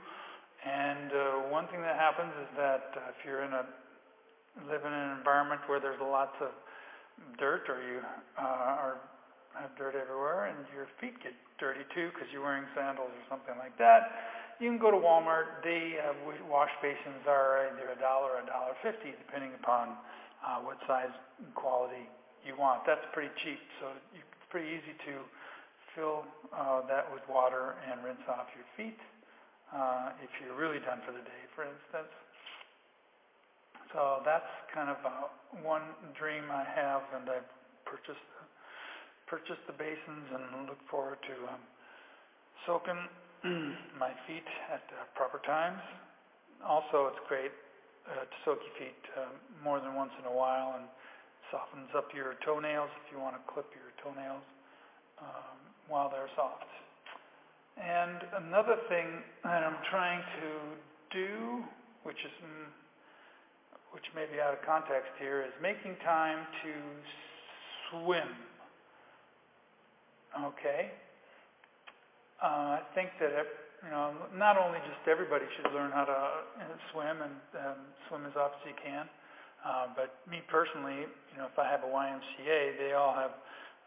[0.65, 3.67] And uh, one thing that happens is that if you're in a
[4.73, 6.49] live in an environment where there's lots of
[7.39, 8.01] dirt or you
[8.39, 8.97] uh, are
[9.57, 13.57] have dirt everywhere and your feet get dirty too because you're wearing sandals or something
[13.57, 14.13] like that,
[14.61, 15.65] you can go to Walmart.
[15.65, 16.17] They have
[16.49, 19.97] wash basins are either a dollar or a dollar fifty, depending upon
[20.45, 22.05] uh, what size and quality
[22.45, 22.85] you want.
[22.85, 25.25] That's pretty cheap, so it's pretty easy to
[25.97, 29.01] fill uh, that with water and rinse off your feet
[29.73, 32.13] uh, if you're really done for the day, for instance.
[33.93, 35.29] So that's kind of uh,
[35.63, 37.49] one dream I have, and I've
[37.85, 38.27] purchased
[39.27, 41.63] purchased the basins and look forward to um,
[42.67, 43.09] soaking
[43.99, 45.83] my feet at uh, proper times.
[46.63, 47.51] Also, it's great
[48.07, 50.87] uh, to soak your feet uh, more than once in a while and
[51.51, 54.43] softens up your toenails if you want to clip your toenails
[55.19, 55.59] um,
[55.89, 56.65] while they're soft.
[57.77, 60.49] And another thing that I'm trying to
[61.13, 61.63] do,
[62.05, 62.71] which is mm,
[63.97, 66.73] which may be out of context here, is making time to
[67.89, 68.29] swim.
[70.37, 70.93] Okay,
[72.45, 73.33] uh, I think that
[73.81, 77.81] you know not only just everybody should learn how to uh, swim and um,
[78.13, 79.09] swim as often as you can,
[79.65, 83.33] uh, but me personally, you know, if I have a YMCA, they all have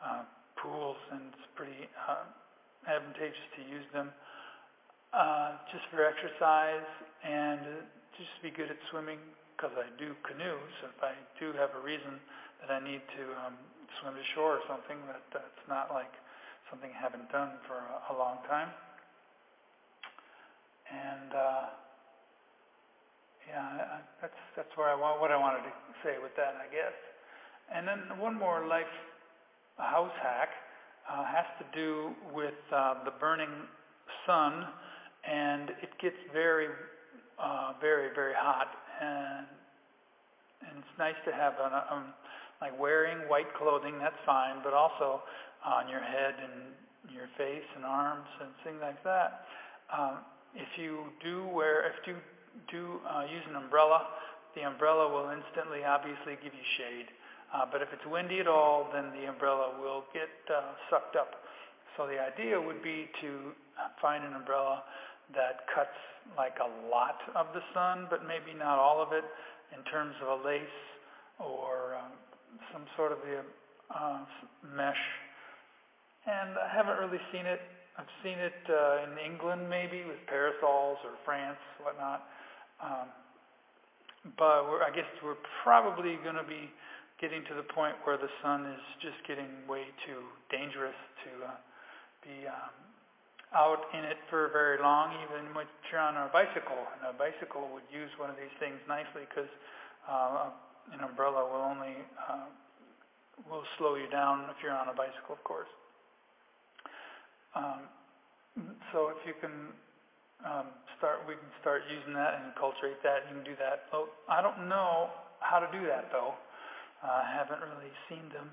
[0.02, 0.24] uh,
[0.58, 2.26] pools and it's pretty uh,
[2.90, 4.10] advantageous to use them
[5.14, 6.90] uh, just for exercise
[7.22, 7.86] and
[8.18, 9.22] just to be good at swimming
[9.60, 10.56] because I do canoe.
[10.80, 12.16] So if I do have a reason
[12.64, 13.60] that I need to um,
[14.00, 16.16] swim to shore or something, that that's not like
[16.72, 18.72] something I haven't done for a, a long time.
[20.88, 21.66] And uh,
[23.52, 25.74] yeah, that's that's where I want what I wanted to
[26.08, 26.96] say with that, I guess.
[27.68, 28.88] And then one more life
[29.76, 30.56] house hack
[31.04, 33.52] uh, has to do with uh, the burning
[34.26, 34.66] sun,
[35.28, 36.68] and it gets very,
[37.38, 38.68] uh, very, very hot,
[39.02, 39.48] and
[40.68, 42.06] and it's nice to have an, um,
[42.62, 43.96] like wearing white clothing.
[44.00, 45.24] That's fine, but also
[45.64, 46.76] on your head and
[47.16, 49.48] your face and arms and things like that.
[49.88, 50.20] Um,
[50.56, 52.16] if you do wear, if you
[52.70, 54.08] do uh, use an umbrella,
[54.56, 57.08] the umbrella will instantly, obviously, give you shade.
[57.54, 61.34] Uh, but if it's windy at all, then the umbrella will get uh, sucked up.
[61.98, 63.52] So the idea would be to
[64.02, 64.84] find an umbrella
[65.36, 65.96] that cuts
[66.38, 69.26] like a lot of the sun, but maybe not all of it
[69.76, 70.80] in terms of a lace
[71.40, 72.14] or um,
[72.74, 73.42] some sort of a
[73.94, 74.22] uh,
[74.76, 75.06] mesh.
[76.26, 77.62] And I haven't really seen it.
[77.98, 82.24] I've seen it uh, in England maybe with parasols or France, whatnot.
[82.80, 83.08] Um,
[84.38, 86.70] but we're, I guess we're probably going to be
[87.20, 90.96] getting to the point where the sun is just getting way too dangerous
[91.28, 91.60] to uh,
[92.24, 92.89] be um,
[93.56, 96.78] out in it for very long, even when you're on a bicycle.
[96.98, 99.50] And a bicycle would use one of these things nicely because
[100.06, 100.54] uh,
[100.94, 101.98] an umbrella will only
[102.30, 102.46] uh,
[103.50, 105.72] will slow you down if you're on a bicycle, of course.
[107.56, 107.90] Um,
[108.92, 109.74] so if you can
[110.46, 113.26] um, start, we can start using that and cultivate that.
[113.30, 113.90] You can do that.
[113.94, 116.36] Oh, I don't know how to do that though.
[117.02, 118.52] I haven't really seen them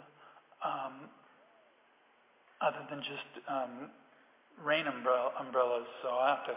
[0.63, 1.11] um,
[2.63, 3.91] other than just um,
[4.65, 6.57] rain umbrella, umbrellas, so I have to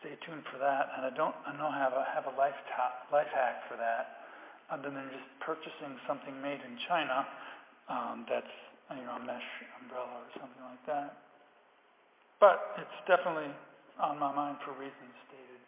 [0.00, 0.92] stay tuned for that.
[0.96, 4.28] And I don't, I don't have a have a life ta- life hack for that,
[4.70, 7.26] other than just purchasing something made in China
[7.88, 8.52] um, that's
[8.92, 9.48] you know a mesh
[9.80, 11.16] umbrella or something like that.
[12.40, 13.50] But it's definitely
[13.98, 15.62] on my mind for reasons stated.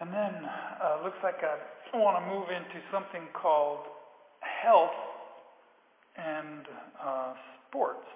[0.00, 0.48] And then
[0.80, 1.60] uh, looks like I
[1.98, 3.84] want to move into something called
[4.40, 4.96] health
[6.16, 6.64] and
[6.96, 7.34] uh,
[7.68, 8.06] sports,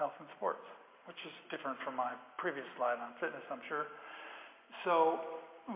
[0.00, 0.64] health and sports,
[1.04, 3.84] which is different from my previous slide on fitness, I'm sure.
[4.88, 5.20] So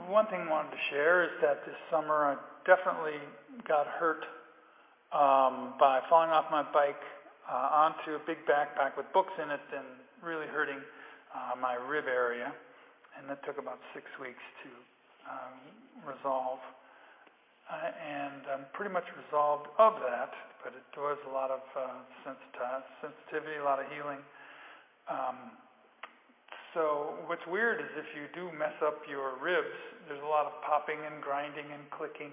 [0.08, 3.20] one thing I wanted to share is that this summer I definitely
[3.68, 4.24] got hurt
[5.12, 7.04] um, by falling off my bike
[7.44, 9.84] uh, onto a big backpack with books in it and
[10.24, 10.80] really hurting
[11.36, 12.48] uh, my rib area.
[13.20, 14.70] And that took about six weeks to
[15.28, 15.54] um,
[16.02, 16.58] resolve.
[17.68, 20.32] Uh, and I'm pretty much resolved of that,
[20.64, 24.18] but it was a lot of uh, sensitivity, a lot of healing.
[25.12, 25.52] Um,
[26.72, 29.76] so what's weird is if you do mess up your ribs,
[30.08, 32.32] there's a lot of popping and grinding and clicking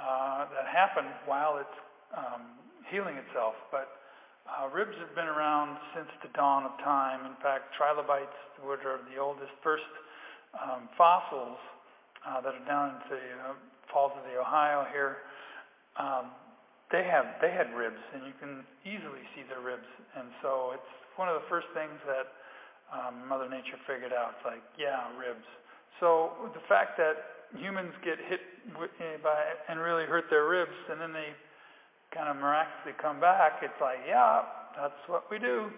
[0.00, 1.78] uh, that happen while it's
[2.16, 2.56] um,
[2.88, 3.54] healing itself.
[3.70, 4.00] But
[4.48, 7.28] uh, ribs have been around since the dawn of time.
[7.28, 9.86] In fact, trilobites, which are the oldest first
[10.56, 11.60] um, fossils,
[12.26, 13.54] uh, that are down in the uh,
[13.92, 15.22] falls of the Ohio here,
[16.00, 16.32] um,
[16.90, 19.88] they have they had ribs, and you can easily see their ribs.
[20.16, 22.32] And so it's one of the first things that
[22.88, 24.40] um, Mother Nature figured out.
[24.40, 25.44] It's like, yeah, ribs.
[26.00, 28.40] So the fact that humans get hit
[28.72, 29.36] eh, by
[29.68, 31.36] and really hurt their ribs, and then they
[32.12, 34.42] kind of miraculously come back, it's like, yeah,
[34.76, 35.68] that's what we do.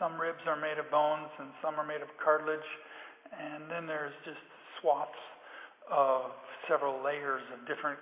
[0.00, 2.68] Some ribs are made of bones, and some are made of cartilage,
[3.32, 4.40] and then there's just
[4.80, 5.12] swaths
[5.92, 6.32] of
[6.68, 7.98] several layers of different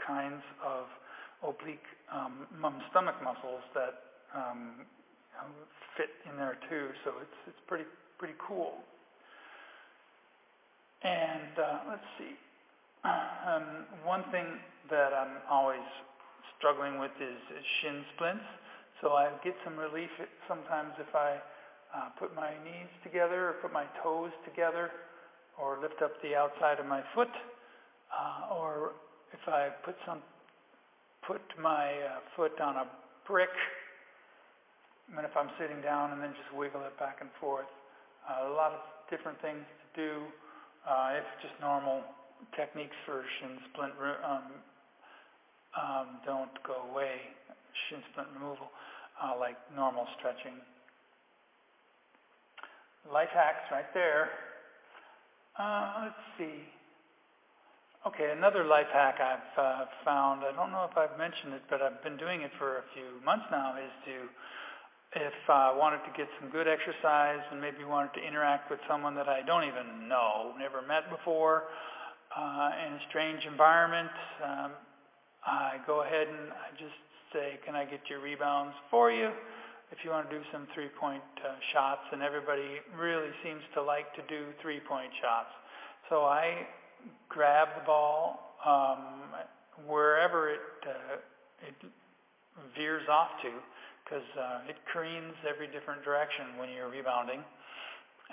[0.00, 0.88] kinds of
[1.42, 2.46] oblique um,
[2.90, 3.94] stomach muscles that
[4.34, 4.86] um,
[5.96, 6.88] fit in there too.
[7.04, 7.84] So it's it's pretty
[8.18, 8.78] pretty cool.
[11.02, 12.34] And uh, let's see.
[13.42, 14.46] Um, one thing
[14.88, 15.82] that I'm always
[16.56, 18.46] struggling with is, is shin splints.
[19.02, 20.08] So I get some relief
[20.46, 21.42] sometimes if I
[21.90, 24.90] uh, put my knees together or put my toes together
[25.58, 27.34] or lift up the outside of my foot,
[28.14, 28.92] uh, or
[29.32, 30.22] if I put some
[31.26, 32.86] put my uh, foot on a
[33.26, 33.52] brick,
[35.16, 37.70] and if I'm sitting down and then just wiggle it back and forth.
[38.28, 40.12] Uh, a lot of different things to do.
[40.88, 42.02] Uh, it's just normal
[42.56, 43.92] techniques for shin splint
[44.24, 44.42] um,
[45.72, 47.16] um, don't go away,
[47.88, 48.68] shin splint removal,
[49.22, 50.58] uh, like normal stretching.
[53.10, 54.30] Life hacks right there.
[55.58, 56.62] Uh, let's see.
[58.02, 61.80] Okay, another life hack I've uh, found, I don't know if I've mentioned it, but
[61.80, 66.12] I've been doing it for a few months now, is to, if I wanted to
[66.18, 70.10] get some good exercise and maybe wanted to interact with someone that I don't even
[70.10, 71.70] know, never met before,
[72.34, 74.10] uh, in a strange environment,
[74.42, 74.70] um,
[75.46, 76.98] I go ahead and I just
[77.30, 79.30] say, can I get your rebounds for you?
[79.92, 84.08] if you want to do some three-point uh, shots, and everybody really seems to like
[84.16, 85.52] to do three-point shots.
[86.08, 86.64] So I
[87.28, 89.32] grab the ball um,
[89.86, 91.74] wherever it uh, it
[92.76, 93.50] veers off to,
[94.04, 97.40] because uh, it careens every different direction when you're rebounding,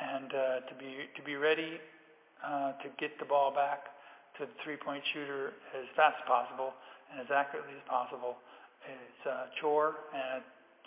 [0.01, 1.79] and uh, to be to be ready
[2.45, 3.95] uh, to get the ball back
[4.37, 6.71] to the three-point shooter as fast as possible
[7.11, 8.37] and as accurately as possible
[8.87, 10.43] is a chore and it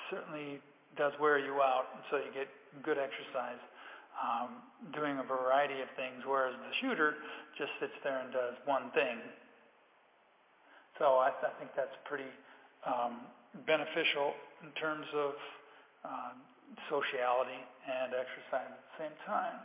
[0.09, 0.59] certainly
[0.97, 2.49] does wear you out, so you get
[2.83, 3.61] good exercise
[4.19, 4.61] um,
[4.93, 7.17] doing a variety of things, whereas the shooter
[7.59, 9.19] just sits there and does one thing.
[10.99, 12.29] So I, I think that's pretty
[12.87, 13.25] um,
[13.67, 15.33] beneficial in terms of
[16.05, 16.33] uh,
[16.89, 19.59] sociality and exercise at the same time.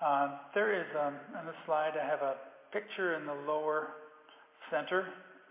[0.00, 2.36] Uh, there is, um, in the slide, I have a
[2.72, 3.88] picture in the lower
[4.70, 5.06] center,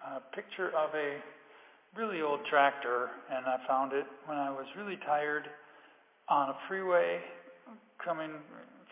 [0.06, 1.20] a picture of a
[1.98, 5.50] really old tractor, and I found it when I was really tired
[6.30, 7.20] on a freeway
[8.04, 8.32] coming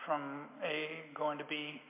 [0.04, 1.80] from A going to B,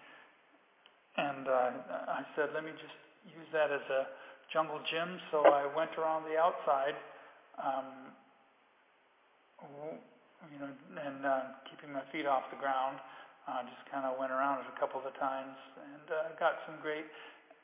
[1.17, 1.71] and uh,
[2.09, 4.07] I said, let me just use that as a
[4.53, 6.95] jungle gym, so I went around the outside,
[7.57, 8.13] um,
[10.53, 10.71] you know,
[11.01, 11.41] and uh,
[11.71, 12.99] keeping my feet off the ground.
[13.47, 16.75] Uh, just kind of went around it a couple of times and uh, got some
[16.83, 17.07] great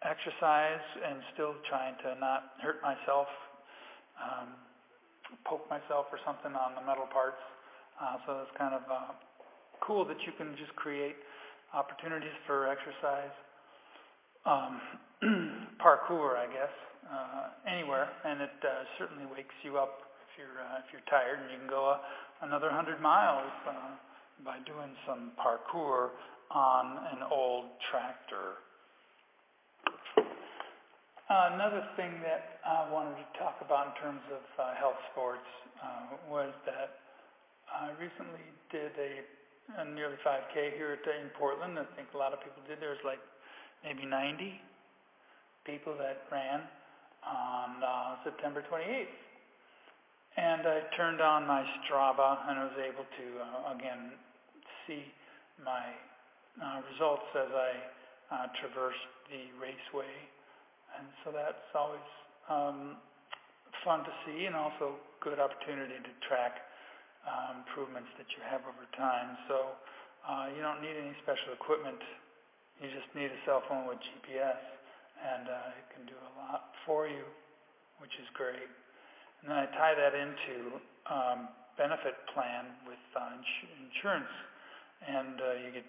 [0.07, 3.27] exercise and still trying to not hurt myself,
[4.23, 4.55] um,
[5.43, 7.43] poke myself or something on the metal parts.
[8.03, 9.15] Uh, so it's kind of uh,
[9.87, 11.15] cool that you can just create
[11.71, 13.31] opportunities for exercise,
[14.45, 14.83] um,
[15.79, 16.75] parkour, I guess,
[17.07, 21.39] uh, anywhere, and it uh, certainly wakes you up if you're uh, if you're tired,
[21.39, 21.99] and you can go uh,
[22.43, 23.53] another hundred miles.
[23.63, 23.95] Uh,
[24.45, 26.11] by doing some parkour
[26.51, 28.59] on an old tractor.
[31.31, 35.49] Another thing that I wanted to talk about in terms of uh, health sports
[35.81, 37.01] uh, was that
[37.73, 41.79] I recently did a, a nearly 5K here at, in Portland.
[41.81, 42.81] I think a lot of people did.
[42.81, 43.21] There was like
[43.81, 44.61] maybe 90
[45.65, 46.61] people that ran
[47.25, 49.17] on uh, September 28th.
[50.37, 54.17] And I turned on my Strava and I was able to, uh, again,
[54.87, 55.05] see
[55.65, 55.93] my
[56.61, 57.73] uh, results as I
[58.33, 60.13] uh, traverse the raceway.
[60.99, 62.09] And so that's always
[62.49, 62.97] um,
[63.85, 66.72] fun to see and also good opportunity to track
[67.27, 69.39] uh, improvements that you have over time.
[69.49, 69.79] So
[70.27, 72.01] uh, you don't need any special equipment.
[72.83, 74.63] You just need a cell phone with GPS
[75.23, 77.23] and uh, it can do a lot for you,
[78.03, 78.67] which is great.
[79.43, 81.41] And then I tie that into um,
[81.79, 84.33] benefit plan with uh, ins- insurance
[85.07, 85.87] and uh, you get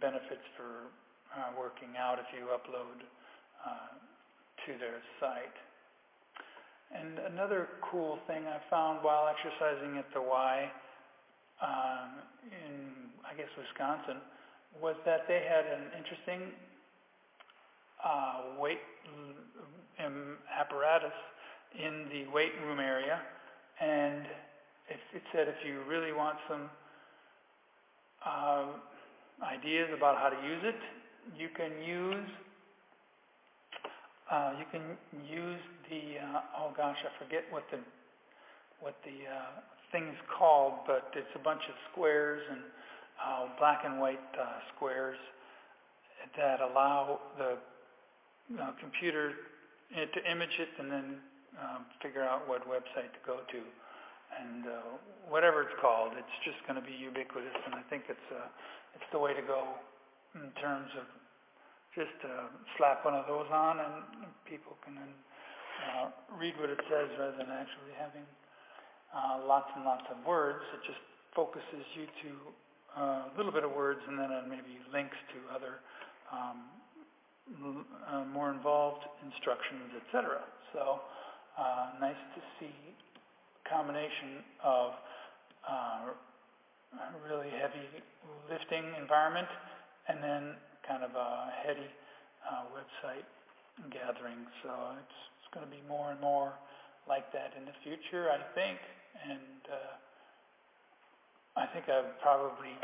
[0.00, 0.88] benefits for
[1.36, 3.04] uh, working out if you upload
[3.64, 3.92] uh,
[4.66, 5.56] to their site.
[6.92, 10.70] And another cool thing I found while exercising at the Y
[11.62, 12.10] um,
[12.44, 14.18] in, I guess, Wisconsin,
[14.80, 16.52] was that they had an interesting
[18.04, 18.82] uh, weight
[20.04, 21.14] um, apparatus
[21.78, 23.20] in the weight room area,
[23.80, 24.26] and
[24.88, 26.70] it, it said if you really want some
[28.24, 28.66] uh,
[29.42, 30.80] ideas about how to use it.
[31.36, 32.28] You can use
[34.30, 34.96] uh, you can
[35.28, 35.60] use
[35.90, 37.78] the uh, oh gosh I forget what the
[38.80, 39.60] what the uh,
[39.92, 42.60] thing is called, but it's a bunch of squares and
[43.20, 45.18] uh, black and white uh, squares
[46.36, 47.56] that allow the
[48.60, 49.32] uh, computer
[49.94, 51.16] to image it and then
[51.60, 53.60] um, figure out what website to go to.
[54.34, 54.98] And uh,
[55.28, 58.50] whatever it's called, it's just going to be ubiquitous, and I think it's uh,
[58.96, 59.78] it's the way to go
[60.34, 61.06] in terms of
[61.94, 63.94] just uh, slap one of those on, and
[64.44, 68.26] people can uh, read what it says rather than actually having
[69.14, 70.58] uh, lots and lots of words.
[70.74, 71.02] It just
[71.34, 72.30] focuses you to
[72.98, 75.78] uh, a little bit of words, and then uh, maybe links to other
[76.34, 76.66] um,
[78.10, 80.42] uh, more involved instructions, etc.
[80.74, 80.98] So
[81.58, 82.74] uh, nice to see
[83.70, 84.92] combination of
[87.26, 87.88] really heavy
[88.50, 89.48] lifting environment
[90.08, 90.54] and then
[90.86, 91.88] kind of a heady
[92.44, 93.26] uh, website
[93.90, 94.46] gathering.
[94.62, 94.70] So
[95.00, 96.52] it's, it's going to be more and more
[97.08, 98.78] like that in the future, I think.
[99.24, 99.94] And uh,
[101.56, 102.74] I think I've probably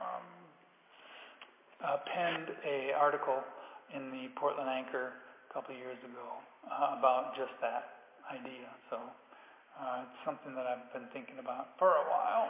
[0.00, 0.26] um,
[1.84, 3.42] uh, penned a article
[3.94, 5.12] in the Portland Anchor
[5.50, 8.66] a couple of years ago uh, about just that idea.
[8.90, 12.48] So uh, it's something that I've been thinking about for a while.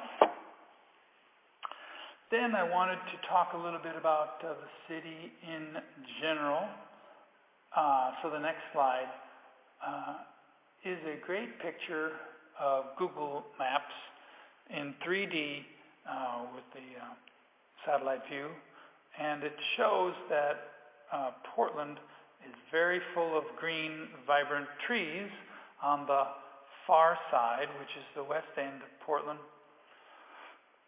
[2.30, 5.76] Then I wanted to talk a little bit about uh, the city in
[6.22, 6.62] general.
[7.76, 9.12] Uh, so the next slide
[9.86, 10.14] uh,
[10.84, 12.12] is a great picture
[12.58, 13.92] of Google Maps
[14.70, 15.60] in 3D
[16.08, 17.12] uh, with the uh,
[17.84, 18.48] satellite view.
[19.20, 20.72] And it shows that
[21.54, 21.98] Portland
[22.48, 25.28] is very full of green, vibrant trees
[25.82, 26.24] on the
[26.86, 29.38] far side, which is the west end of Portland.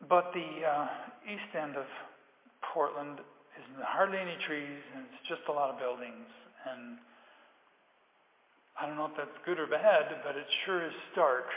[0.08, 0.88] But the uh,
[1.24, 1.86] east end of
[2.74, 3.20] Portland
[3.56, 6.28] is hardly any trees, and it's just a lot of buildings.
[6.70, 6.98] And
[8.80, 11.48] I don't know if that's good or bad, but it sure is stark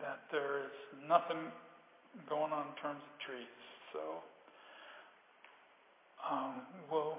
[0.00, 0.72] that there is
[1.08, 1.52] nothing
[2.28, 3.52] going on in terms of trees.
[3.92, 4.00] So
[6.30, 7.18] um, we'll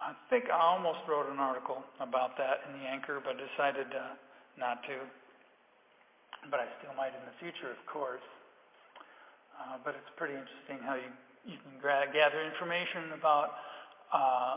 [0.00, 4.16] I think I almost wrote an article about that in the Anchor, but decided uh,
[4.58, 4.96] not to.
[6.50, 8.24] but I still might in the future, of course.
[9.60, 11.12] Uh, but it's pretty interesting how you,
[11.44, 11.76] you can
[12.12, 13.52] gather information about
[14.12, 14.56] uh,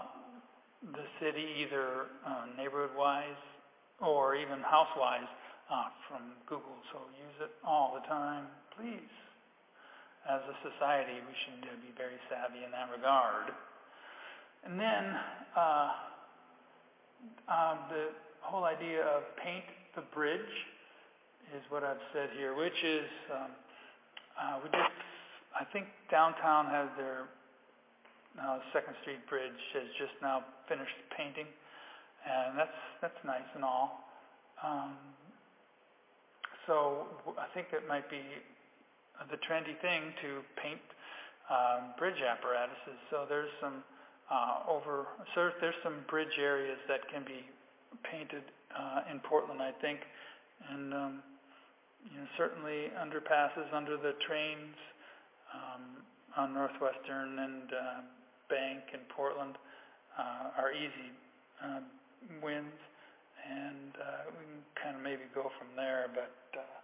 [0.95, 3.43] the city, either uh, neighborhood-wise
[3.99, 5.27] or even house-wise,
[5.69, 6.75] uh, from Google.
[6.91, 8.47] So use it all the time,
[8.77, 9.11] please.
[10.29, 13.51] As a society, we should uh, be very savvy in that regard.
[14.63, 15.19] And then
[15.55, 15.91] uh,
[17.51, 18.07] um, the
[18.39, 20.39] whole idea of paint the bridge
[21.55, 23.51] is what I've said here, which is um,
[24.39, 24.93] uh, we just
[25.53, 27.29] I think downtown has their
[28.41, 31.45] uh, Second Street Bridge has just now finished painting,
[32.25, 34.09] and that's that's nice and all.
[34.63, 34.97] Um,
[36.65, 37.05] so
[37.37, 38.21] I think it might be
[39.29, 40.81] the trendy thing to paint
[41.49, 42.97] um, bridge apparatuses.
[43.11, 43.83] So there's some
[44.31, 45.05] uh, over
[45.35, 47.45] so there's some bridge areas that can be
[48.09, 49.99] painted uh, in Portland, I think,
[50.71, 51.23] and um,
[52.11, 54.75] you know certainly underpasses under the trains
[55.53, 56.03] um,
[56.37, 58.01] on Northwestern and uh,
[58.49, 59.55] Bank in Portland
[60.17, 61.09] uh, are easy
[61.63, 61.81] uh,
[62.41, 62.79] wins,
[63.49, 66.09] and uh, we can kind of maybe go from there.
[66.13, 66.77] But uh,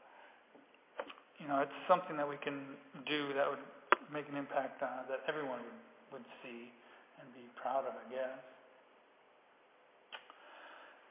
[1.39, 2.75] you know, it's something that we can
[3.07, 3.63] do that would
[4.11, 6.71] make an impact uh, that everyone would, would see
[7.21, 8.39] and be proud of, I guess.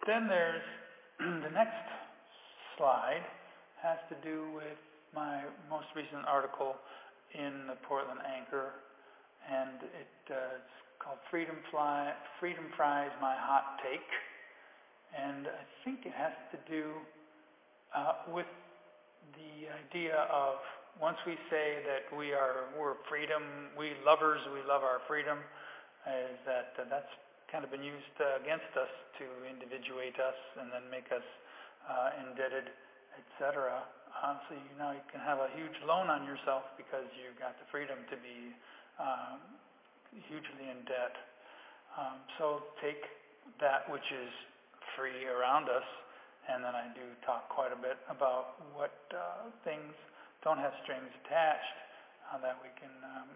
[0.07, 0.65] Then there's
[1.45, 1.87] the next
[2.77, 3.25] slide
[3.83, 4.79] has to do with
[5.15, 6.77] my most recent article
[7.35, 8.73] in the Portland Anchor,
[9.47, 14.11] and it, uh, it's called Freedom, Fly, Freedom Fries My Hot Take.
[15.17, 16.93] And I think it has to do
[17.97, 18.49] uh, with
[19.33, 20.61] the idea of
[21.01, 25.39] once we say that we are we're freedom, we lovers, we love our freedom,
[26.09, 27.13] is that uh, that's
[27.49, 31.25] kind of been used uh, against us to individuate us and then make us
[31.89, 32.69] uh, indebted,
[33.19, 33.83] etc.
[34.19, 37.55] Uh, so you now you can have a huge loan on yourself because you've got
[37.59, 38.55] the freedom to be
[38.99, 39.39] um,
[40.27, 41.15] hugely in debt.
[41.95, 43.03] Um, so take
[43.63, 44.31] that which is
[44.95, 45.87] free around us,
[46.51, 49.95] and then I do talk quite a bit about what uh, things
[50.43, 51.79] don't have strings attached
[52.31, 53.31] uh, that we can um,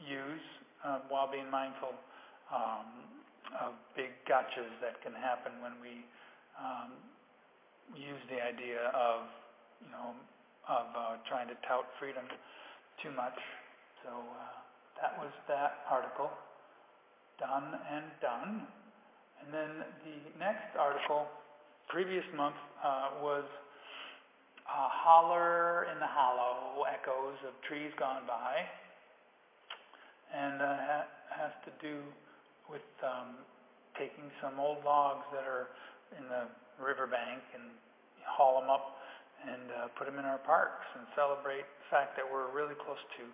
[0.00, 0.46] use
[0.84, 1.92] uh, while being mindful
[2.52, 2.88] um,
[3.60, 6.04] of big gotchas that can happen when we
[6.56, 6.92] um,
[7.94, 9.26] use the idea of
[9.84, 10.12] you know,
[10.68, 12.24] of uh, trying to tout freedom
[13.02, 13.36] too much.
[14.04, 14.56] So uh,
[15.00, 16.30] that was that article,
[17.40, 18.68] done and done.
[19.40, 19.72] And then
[20.04, 21.26] the next article,
[21.88, 23.44] previous month, uh, was
[24.68, 28.68] uh, Holler in the Hollow, Echoes of Trees Gone By.
[30.30, 31.98] And uh, ha- has to do
[32.70, 33.40] with um,
[33.98, 35.72] taking some old logs that are
[36.14, 36.46] in the
[36.80, 37.64] riverbank and
[38.24, 39.00] haul them up
[39.46, 43.00] and uh, put them in our parks and celebrate the fact that we're really close
[43.16, 43.24] to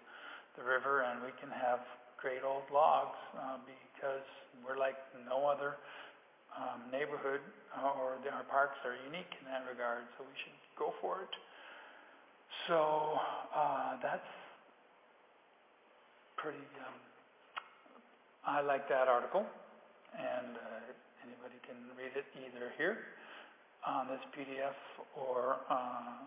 [0.58, 1.82] the river and we can have
[2.18, 4.26] great old logs uh, because
[4.64, 4.96] we're like
[5.28, 5.76] no other
[6.56, 7.42] um, neighborhood
[7.76, 11.34] uh, or our parks are unique in that regard, so we should go for it.
[12.66, 13.20] So
[13.52, 14.32] uh, that's
[16.40, 16.64] pretty.
[16.80, 16.96] Um,
[18.46, 19.44] I like that article,
[20.16, 22.96] and uh, anybody can read it either here
[23.86, 24.74] on this PDF
[25.14, 26.26] or uh,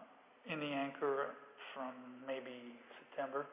[0.52, 1.36] in the anchor
[1.76, 1.92] from
[2.26, 3.46] maybe September.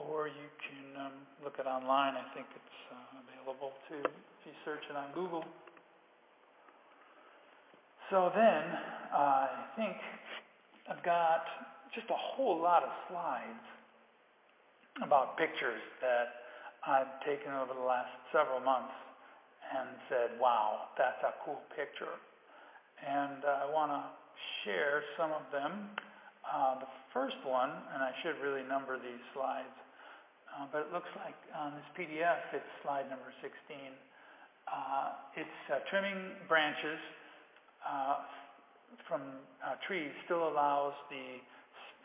[0.00, 1.12] Or you can um,
[1.44, 2.14] look it online.
[2.16, 5.44] I think it's uh, available too if you search it on Google.
[8.10, 8.64] So then,
[9.12, 9.96] uh, I think
[10.90, 11.44] I've got
[11.94, 13.64] just a whole lot of slides
[15.04, 16.44] about pictures that
[16.84, 18.92] I've taken over the last several months
[19.72, 22.20] and said, wow, that's a cool picture.
[23.00, 24.02] And uh, I want to
[24.64, 25.90] share some of them.
[26.44, 29.72] Uh, the first one, and I should really number these slides,
[30.52, 33.52] uh, but it looks like on this PDF it's slide number 16.
[34.68, 37.00] Uh, it's uh, trimming branches
[39.08, 39.22] from
[39.88, 41.40] trees still allows the,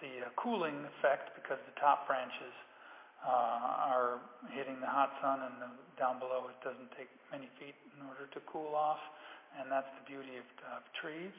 [0.02, 2.56] the cooling effect because the top branches
[3.28, 4.24] uh, are
[4.56, 5.70] hitting the hot sun, and the,
[6.00, 9.04] down below it doesn't take many feet in order to cool off,
[9.60, 11.36] and that's the beauty of, of trees.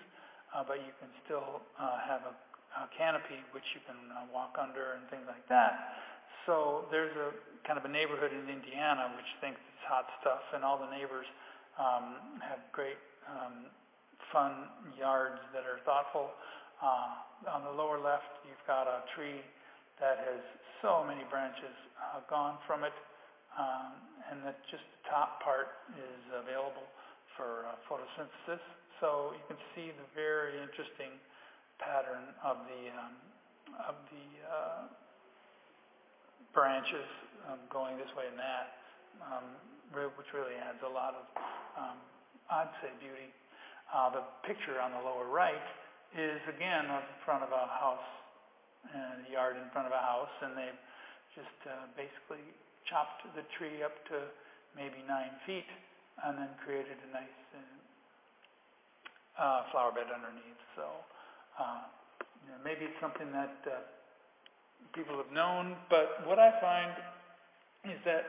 [0.53, 2.35] Uh, but you can still uh, have a,
[2.77, 5.97] a canopy which you can uh, walk under and things like that.
[6.45, 7.33] So there's a
[7.65, 11.29] kind of a neighborhood in Indiana which thinks it's hot stuff, and all the neighbors
[11.77, 13.69] um, have great um,
[14.33, 16.33] fun yards that are thoughtful.
[16.81, 19.45] Uh, on the lower left, you've got a tree
[20.01, 20.41] that has
[20.83, 22.95] so many branches uh, gone from it,
[23.59, 23.99] um,
[24.31, 26.87] and that just the top part is available
[27.37, 28.63] for uh, photosynthesis.
[29.01, 31.15] So you can see the very interesting
[31.79, 33.15] pattern of the um,
[33.87, 34.83] of the uh,
[36.55, 37.07] branches
[37.47, 38.67] um, going this way and that,
[39.23, 39.47] um,
[39.95, 41.25] which really adds a lot of,
[41.77, 41.97] um,
[42.51, 43.31] I'd say, beauty.
[43.89, 45.65] Uh, the picture on the lower right
[46.17, 48.05] is again in front of a house,
[48.87, 50.83] and a yard in front of a house, and they've
[51.35, 52.43] just uh, basically
[52.87, 54.17] chopped the tree up to
[54.77, 55.69] maybe nine feet,
[56.25, 60.63] and then created a nice uh, uh, flower bed underneath.
[60.75, 60.87] So
[61.59, 61.87] uh,
[62.47, 63.83] you know, maybe it's something that uh,
[64.95, 66.95] people have known, but what I find
[67.85, 68.25] is that,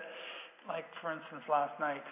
[0.67, 2.05] like for instance, last night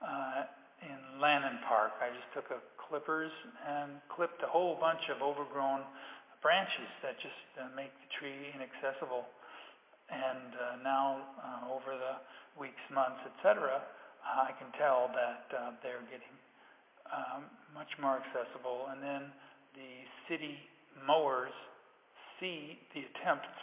[0.00, 0.48] uh,
[0.82, 3.32] in Lannan Park, I just took a clippers
[3.68, 5.82] and clipped a whole bunch of overgrown
[6.42, 9.26] branches that just uh, make the tree inaccessible.
[10.08, 12.16] And uh, now, uh, over the
[12.56, 13.82] weeks, months, etc.,
[14.24, 16.36] I can tell that uh, they're getting
[17.08, 18.88] um, much more accessible.
[18.92, 19.22] And then
[19.76, 19.92] the
[20.28, 20.56] city
[21.06, 21.52] mowers
[22.40, 23.58] see the attempts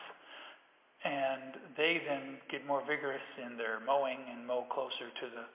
[1.06, 5.46] and they then get more vigorous in their mowing and mow closer to the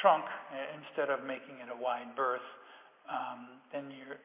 [0.00, 0.24] trunk
[0.80, 2.44] instead of making it a wide berth.
[3.04, 4.16] Um, then you're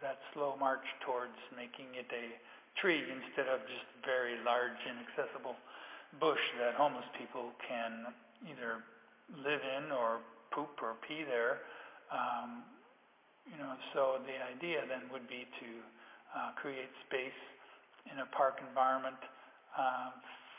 [0.00, 2.26] that slow march towards making it a
[2.80, 5.56] tree instead of just very large inaccessible
[6.20, 8.12] bush that homeless people can
[8.48, 8.84] either
[9.40, 10.20] live in or
[10.52, 11.64] poop or pee there.
[12.12, 12.64] Um,
[13.48, 15.70] you know, so the idea then would be to
[16.36, 17.40] uh, create space
[18.10, 19.18] in a park environment
[19.76, 20.12] uh,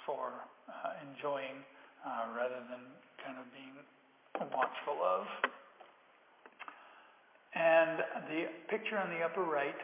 [0.06, 0.34] for
[0.68, 1.64] uh, enjoying
[2.04, 2.84] uh, rather than
[3.24, 3.78] kind of being
[4.52, 5.24] watchful of.
[7.54, 9.78] And the picture on the upper right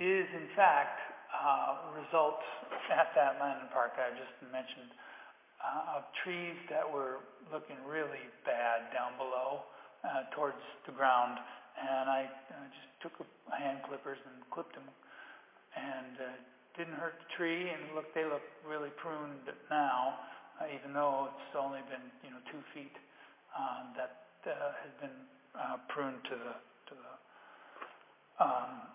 [0.00, 0.96] is, in fact,
[1.28, 2.44] uh, results
[2.90, 4.90] at that Lannan Park I just mentioned
[5.60, 7.20] uh, of trees that were
[7.52, 9.68] looking really bad down below
[10.04, 11.36] uh, towards the ground.
[11.76, 14.88] And I uh, just took a hand clippers and clipped them
[15.76, 16.26] and uh,
[16.76, 17.68] didn't hurt the tree.
[17.68, 20.16] And look, they look really pruned now,
[20.60, 22.96] uh, even though it's only been you know two feet
[23.52, 25.18] um, that uh, has been
[25.52, 26.54] uh, pruned to the
[28.40, 28.88] um,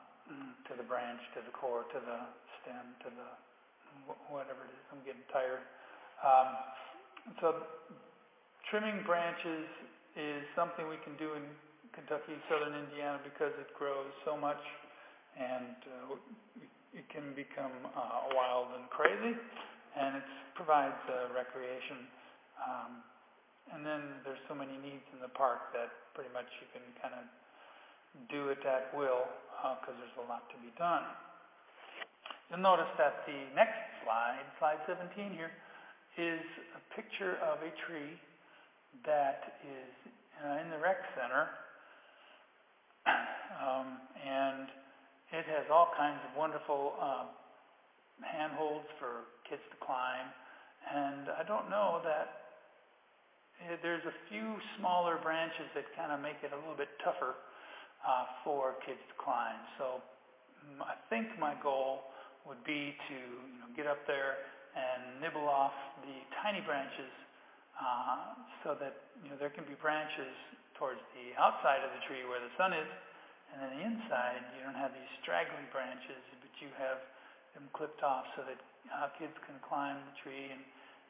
[0.65, 2.19] to the branch, to the core, to the
[2.61, 3.29] stem, to the
[4.27, 4.83] whatever it is.
[4.91, 5.63] I'm getting tired.
[6.19, 6.49] Um,
[7.39, 7.47] so
[8.69, 9.69] trimming branches
[10.17, 11.45] is something we can do in
[11.93, 14.59] Kentucky, southern Indiana, because it grows so much
[15.39, 16.15] and uh,
[16.95, 19.35] it can become uh, wild and crazy,
[19.99, 22.07] and it provides uh, recreation.
[22.55, 22.91] Um,
[23.75, 27.19] and then there's so many needs in the park that pretty much you can kind
[27.19, 27.27] of
[28.29, 29.27] do it at will
[29.81, 31.03] because uh, there's a lot to be done.
[32.49, 35.49] You'll notice that the next slide, slide 17 here,
[36.17, 36.43] is
[36.77, 38.15] a picture of a tree
[39.03, 39.91] that is
[40.39, 41.49] uh, in the rec center.
[43.55, 44.67] Um, and
[45.31, 47.23] it has all kinds of wonderful uh,
[48.21, 50.27] handholds for kids to climb.
[50.91, 52.51] And I don't know that
[53.63, 57.39] eh, there's a few smaller branches that kind of make it a little bit tougher
[58.05, 59.57] uh, for kids to climb.
[59.81, 59.99] So
[60.81, 62.13] I think my goal
[62.45, 64.37] would be to you know, get up there
[64.77, 65.73] and nibble off
[66.05, 67.09] the tiny branches
[67.81, 70.31] uh, so that you know there can be branches
[70.77, 72.91] towards the outside of the tree where the sun is,
[73.51, 76.99] and then the inside you don't have these straggly branches, but you have
[77.55, 78.59] them clipped off so that
[78.91, 80.61] uh, kids can climb the tree, and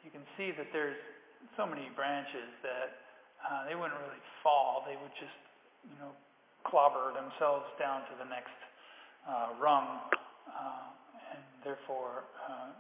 [0.06, 0.98] you can see that there's
[1.58, 2.90] so many branches that
[3.42, 5.38] uh, they wouldn't really fall; they would just
[5.86, 6.14] you know
[6.68, 8.58] clobber themselves down to the next
[9.26, 10.06] uh, rung,
[10.50, 12.74] uh, and therefore uh,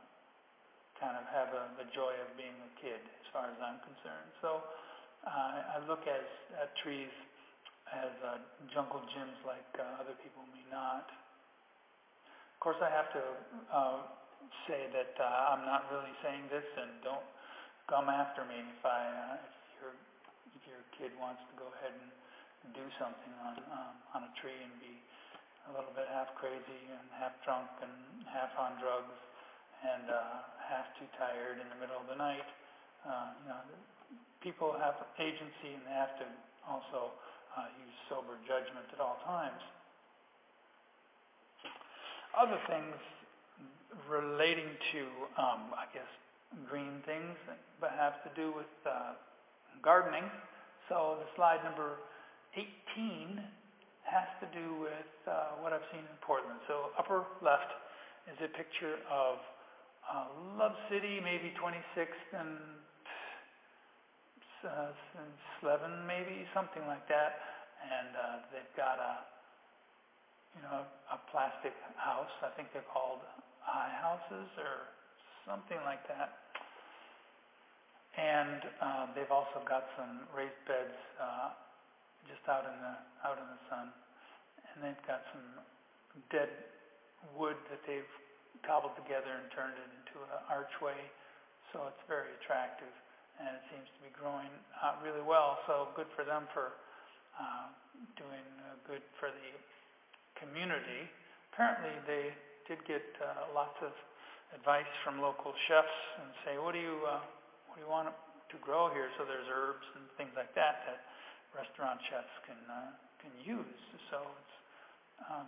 [0.99, 4.29] kind of have a, the joy of being a kid, as far as I'm concerned.
[4.41, 4.61] So
[5.25, 6.27] uh, I look as,
[6.61, 7.11] at trees
[7.93, 8.09] as
[8.73, 9.65] jungle gyms like
[10.01, 11.05] other people may not.
[12.53, 13.23] Of course, I have to
[14.65, 17.27] say that uh, I'm not really saying this, and don't
[17.85, 19.85] come after me if I uh,
[20.57, 22.09] if your kid wants to go ahead and
[22.73, 24.95] do something on um, on a tree and be
[25.69, 27.93] a little bit half crazy and half drunk and
[28.29, 29.17] half on drugs
[29.81, 32.45] and uh, half too tired in the middle of the night.
[33.05, 33.61] Uh, you know,
[34.41, 36.27] people have agency and they have to
[36.65, 37.13] also
[37.57, 39.61] uh, use sober judgment at all times.
[42.37, 42.97] Other things
[44.09, 45.01] relating to,
[45.39, 46.09] um, I guess,
[46.67, 47.33] green things,
[47.79, 49.15] but have to do with uh,
[49.81, 50.25] gardening.
[50.89, 51.97] So the slide number
[52.55, 53.43] 18
[54.07, 56.59] has to do with uh, what I've seen in Portland.
[56.67, 57.71] So upper left
[58.31, 59.37] is a picture of
[60.07, 60.27] uh,
[60.57, 62.57] Love City, maybe 26th and,
[64.63, 67.37] uh, and Slevin, maybe something like that.
[67.85, 68.21] And uh,
[68.53, 69.35] they've got a
[70.55, 72.31] you know, a plastic house.
[72.39, 73.19] I think they're called
[73.59, 74.87] high houses or
[75.43, 76.31] something like that.
[78.15, 81.51] And uh, they've also got some raised beds uh,
[82.29, 82.95] just out in the
[83.25, 83.87] out in the sun,
[84.71, 85.65] and they've got some
[86.29, 86.49] dead
[87.33, 88.13] wood that they've
[88.63, 90.97] cobbled together and turned it into an archway.
[91.73, 92.91] So it's very attractive,
[93.41, 94.49] and it seems to be growing
[94.79, 95.59] uh, really well.
[95.67, 96.77] So good for them for
[97.35, 97.67] uh,
[98.15, 99.49] doing uh, good for the
[100.39, 101.09] community.
[101.51, 102.31] Apparently, they
[102.67, 103.91] did get uh, lots of
[104.53, 107.19] advice from local chefs and say, what do you uh,
[107.67, 109.11] what do you want to grow here?
[109.19, 110.99] So there's herbs and things like that that
[111.55, 112.91] restaurant chefs can uh,
[113.23, 113.79] can use.
[114.11, 114.55] So it's
[115.31, 115.47] um,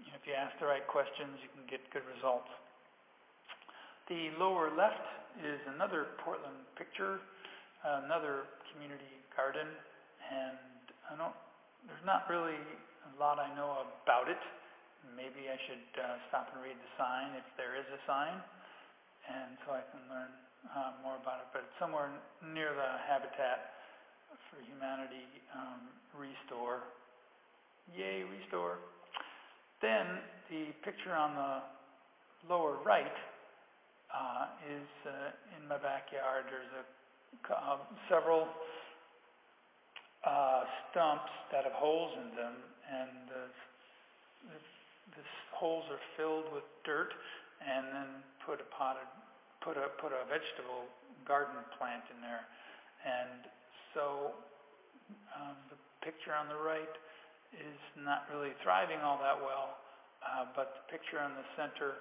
[0.00, 2.48] you know, if you ask the right questions, you can get good results.
[4.10, 5.04] The lower left
[5.38, 7.22] is another Portland picture,
[8.02, 9.68] another community garden,
[10.32, 10.58] and
[11.06, 11.36] I don't.
[11.86, 14.40] There's not really a lot I know about it.
[15.18, 18.38] Maybe I should uh, stop and read the sign if there is a sign,
[19.26, 20.30] and so I can learn
[20.70, 22.10] uh, more about it, but it's somewhere
[22.54, 23.81] near the Habitat
[24.52, 25.24] for Humanity
[25.56, 25.80] um,
[26.12, 26.84] restore.
[27.96, 28.76] Yay, restore.
[29.80, 30.20] Then
[30.52, 31.52] the picture on the
[32.52, 33.16] lower right
[34.12, 36.44] uh, is uh, in my backyard.
[36.52, 36.84] There's a,
[37.48, 37.80] uh,
[38.12, 38.46] several
[40.92, 42.54] stumps that have holes in them,
[42.92, 43.44] and the,
[45.16, 45.24] the
[45.56, 47.10] holes are filled with dirt,
[47.64, 48.10] and then
[48.44, 49.08] put a potted
[49.64, 50.86] put a put a vegetable
[51.26, 52.44] garden plant in there,
[53.02, 53.48] and
[53.94, 54.32] so
[55.36, 56.94] um, the picture on the right
[57.52, 59.76] is not really thriving all that well,
[60.24, 62.00] uh, but the picture on the center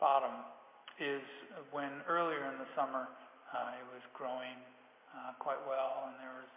[0.00, 0.32] bottom
[0.96, 1.24] is
[1.72, 3.08] when earlier in the summer
[3.52, 4.56] uh, it was growing
[5.12, 6.50] uh, quite well, and there was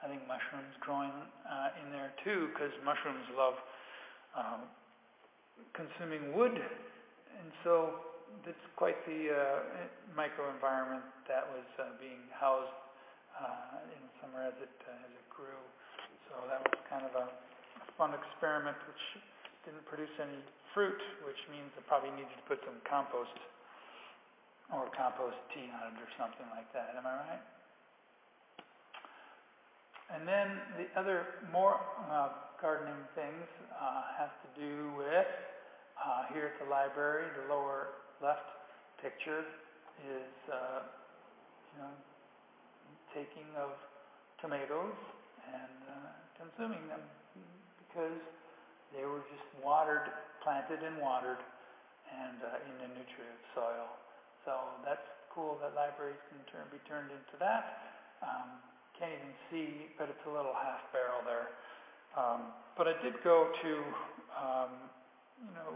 [0.00, 1.12] I think mushrooms growing
[1.44, 3.56] uh, in there too, because mushrooms love
[4.32, 4.60] um,
[5.76, 8.00] consuming wood, and so
[8.46, 12.72] it's quite the uh, microenvironment that was uh, being housed
[13.40, 15.60] uh, in summer as it uh, as it grew.
[16.28, 17.26] So that was kind of a,
[17.98, 19.04] fun experiment, which
[19.68, 20.40] didn't produce any
[20.72, 20.96] fruit,
[21.28, 23.36] which means I probably needed to put some compost
[24.72, 26.96] or compost tea on it or something like that.
[26.96, 27.44] Am I right?
[30.16, 30.48] And then
[30.80, 31.76] the other more
[32.08, 33.44] uh, gardening things
[33.76, 35.28] uh, have to do with
[36.00, 38.48] uh, here at the library, the lower left
[39.02, 39.44] picture
[40.08, 40.88] is, uh,
[41.76, 41.92] you know,
[43.14, 43.74] taking of
[44.40, 44.96] tomatoes
[45.44, 47.02] and uh, consuming them
[47.84, 48.20] because
[48.94, 50.08] they were just watered,
[50.42, 51.38] planted and watered,
[52.10, 53.86] and uh, in the nutrient soil.
[54.42, 57.94] So that's cool that libraries can turn, be turned into that.
[58.22, 58.58] Um,
[58.98, 61.54] can't even see, but it's a little half barrel there.
[62.18, 63.72] Um, but I did go to,
[64.34, 64.72] um,
[65.38, 65.70] you know,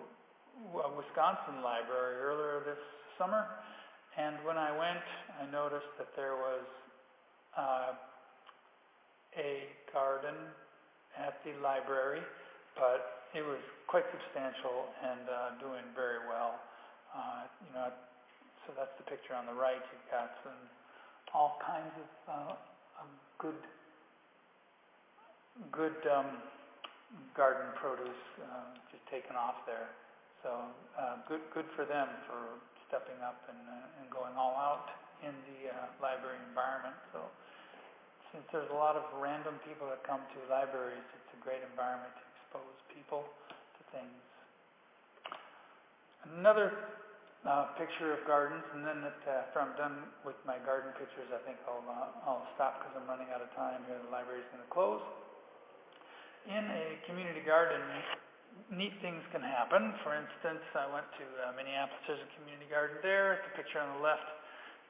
[0.82, 2.80] a Wisconsin library earlier this
[3.18, 3.46] summer,
[4.18, 5.02] and when I went,
[5.38, 6.62] I noticed that there was
[7.56, 7.92] uh,
[9.38, 10.34] a garden
[11.18, 12.22] at the library,
[12.74, 16.58] but it was quite substantial and uh, doing very well.
[17.14, 17.90] Uh, you know,
[18.66, 19.78] so that's the picture on the right.
[19.78, 20.58] You've got some
[21.34, 22.54] all kinds of uh,
[23.38, 23.58] good,
[25.74, 26.38] good um,
[27.34, 29.90] garden produce uh, just taken off there.
[30.42, 30.50] So
[30.94, 34.94] uh, good, good for them for stepping up and, uh, and going all out
[35.26, 36.94] in the uh, library environment.
[37.10, 37.24] So
[38.34, 42.10] since there's a lot of random people that come to libraries, it's a great environment
[42.18, 43.22] to expose people
[43.78, 44.18] to things.
[46.42, 46.74] Another
[47.46, 51.30] uh, picture of gardens, and then that, uh, after I'm done with my garden pictures,
[51.30, 54.02] I think I'll, uh, I'll stop because I'm running out of time here.
[54.02, 55.04] The library is going to close.
[56.50, 57.78] In a community garden,
[58.74, 59.94] neat things can happen.
[60.02, 62.02] For instance, I went to uh, Minneapolis.
[62.10, 63.44] There's a community garden there.
[63.46, 64.26] The picture on the left,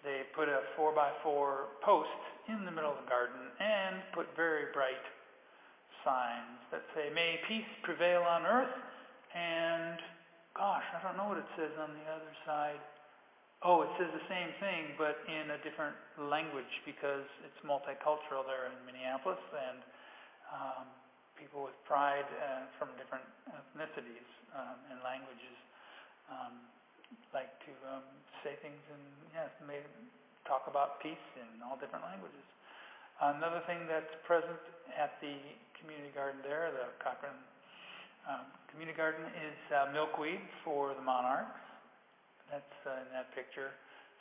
[0.05, 2.13] they put a four by four post
[2.47, 5.01] in the middle of the garden and put very bright
[6.05, 8.77] signs that say, "May peace prevail on earth."
[9.33, 9.99] And
[10.55, 12.81] gosh, I don't know what it says on the other side.
[13.65, 18.69] Oh, it says the same thing, but in a different language because it's multicultural there
[18.69, 19.81] in Minneapolis, and
[20.53, 20.85] um,
[21.41, 25.57] people with pride uh, from different ethnicities um, and languages
[26.29, 26.61] um,
[27.33, 28.07] like to um,
[28.43, 29.81] say things and yes, may
[30.47, 32.45] talk about peace in all different languages.
[33.21, 34.59] Another thing that's present
[34.95, 35.35] at the
[35.81, 37.37] community garden there, the Cochrane
[38.29, 41.55] um, Community Garden, is uh, milkweed for the monarchs.
[42.51, 43.73] That's uh, in that picture,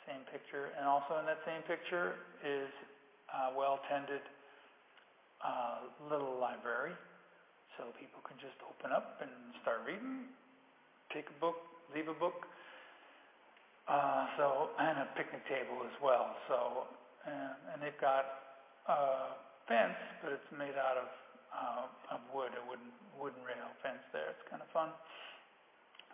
[0.06, 0.70] same picture.
[0.78, 2.70] And also in that same picture is
[3.32, 4.22] a well-tended
[5.42, 6.94] uh, little library.
[7.76, 9.30] so people can just open up and
[9.60, 10.30] start reading,
[11.10, 11.58] take a book,
[11.90, 12.46] leave a book.
[13.84, 16.32] Uh, so and a picnic table as well.
[16.48, 16.88] So
[17.28, 18.24] and, and they've got
[18.88, 19.36] a
[19.68, 21.08] fence, but it's made out of
[21.52, 24.32] uh, of wood, a wooden wooden rail fence there.
[24.32, 24.88] It's kind of fun.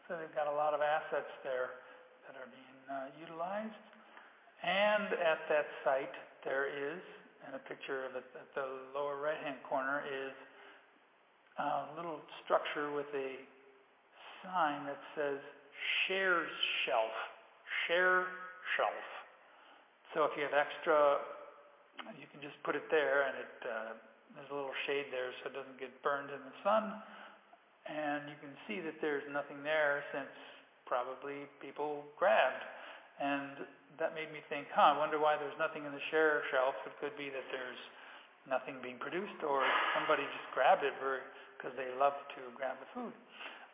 [0.08, 1.78] So they've got a lot of assets there
[2.26, 3.78] that are being uh, utilized.
[4.66, 6.12] And at that site,
[6.44, 7.00] there is,
[7.46, 10.34] and a picture of it at the lower right-hand corner is
[11.58, 13.40] a little structure with a
[14.44, 15.38] sign that says
[16.04, 16.50] Shares
[16.84, 17.14] Shelf
[17.90, 18.30] share
[18.78, 19.02] shelf.
[20.14, 21.26] So if you have extra,
[22.14, 23.90] you can just put it there and it, uh,
[24.38, 26.94] there's a little shade there so it doesn't get burned in the sun.
[27.90, 30.30] And you can see that there's nothing there since
[30.86, 32.62] probably people grabbed.
[33.18, 33.66] And
[33.98, 36.78] that made me think, huh, I wonder why there's nothing in the share shelf.
[36.86, 37.82] It could be that there's
[38.46, 39.66] nothing being produced or
[39.98, 43.14] somebody just grabbed it because they love to grab the food.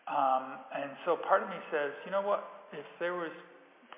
[0.08, 3.34] Um, and so part of me says, you know what, if there was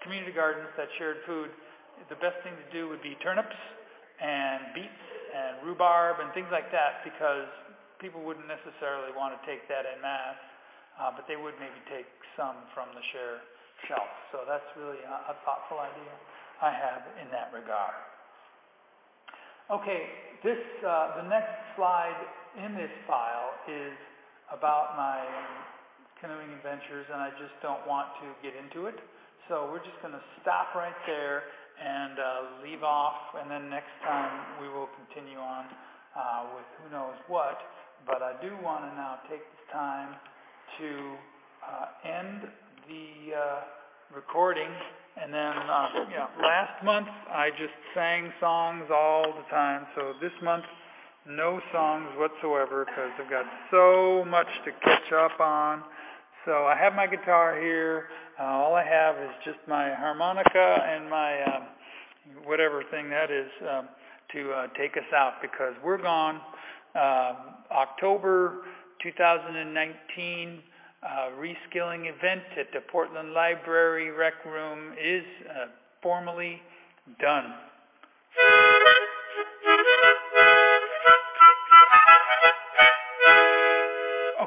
[0.08, 1.52] community gardens that shared food,
[2.08, 3.52] the best thing to do would be turnips
[4.16, 5.04] and beets
[5.36, 7.44] and rhubarb and things like that because
[8.00, 10.40] people wouldn't necessarily want to take that en masse,
[10.96, 12.08] uh, but they would maybe take
[12.40, 13.44] some from the share
[13.84, 14.08] shelf.
[14.32, 16.14] So that's really a, a thoughtful idea
[16.64, 18.00] I have in that regard.
[19.68, 20.08] Okay,
[20.40, 22.16] this uh, the next slide
[22.64, 23.92] in this file is
[24.48, 25.20] about my
[26.16, 28.96] canoeing adventures, and I just don't want to get into it.
[29.48, 31.42] So we're just going to stop right there
[31.80, 35.64] and uh, leave off, and then next time we will continue on
[36.12, 37.56] uh, with who knows what.
[38.06, 40.16] But I do want to now take this time
[40.78, 40.88] to
[41.64, 42.42] uh, end
[42.88, 43.60] the uh,
[44.14, 44.68] recording.
[45.16, 49.86] And then, uh, you know, last month I just sang songs all the time.
[49.96, 50.64] So this month,
[51.26, 55.82] no songs whatsoever because I've got so much to catch up on.
[56.48, 58.06] So I have my guitar here.
[58.40, 61.62] Uh, all I have is just my harmonica and my um,
[62.46, 63.88] whatever thing that is um,
[64.32, 66.36] to uh, take us out because we're gone.
[66.94, 67.36] Um,
[67.70, 68.62] October
[69.02, 70.60] 2019
[71.02, 71.06] uh,
[71.38, 75.66] reskilling event at the Portland Library Rec Room is uh,
[76.02, 76.62] formally
[77.20, 77.52] done.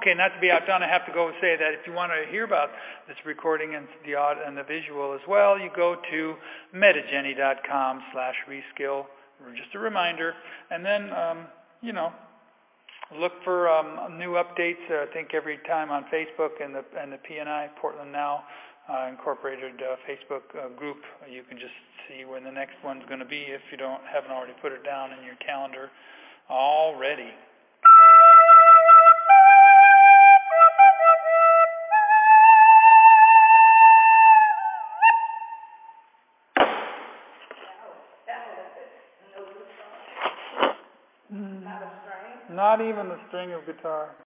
[0.01, 2.25] Okay, not to be outdone, I have to go say that if you want to
[2.31, 2.71] hear about
[3.07, 6.33] this recording and the audio and the visual as well, you go to
[6.73, 9.05] metagenny.com slash reskill,
[9.55, 10.33] just a reminder.
[10.71, 11.45] And then, um,
[11.83, 12.11] you know,
[13.15, 17.13] look for um, new updates, uh, I think every time on Facebook and the, and
[17.13, 18.43] the PNI, Portland Now
[18.89, 20.97] uh, Incorporated uh, Facebook uh, group.
[21.29, 21.77] You can just
[22.09, 24.83] see when the next one's going to be if you don't haven't already put it
[24.83, 25.91] down in your calendar
[26.49, 27.29] already.
[42.51, 44.11] Not even the string of guitar.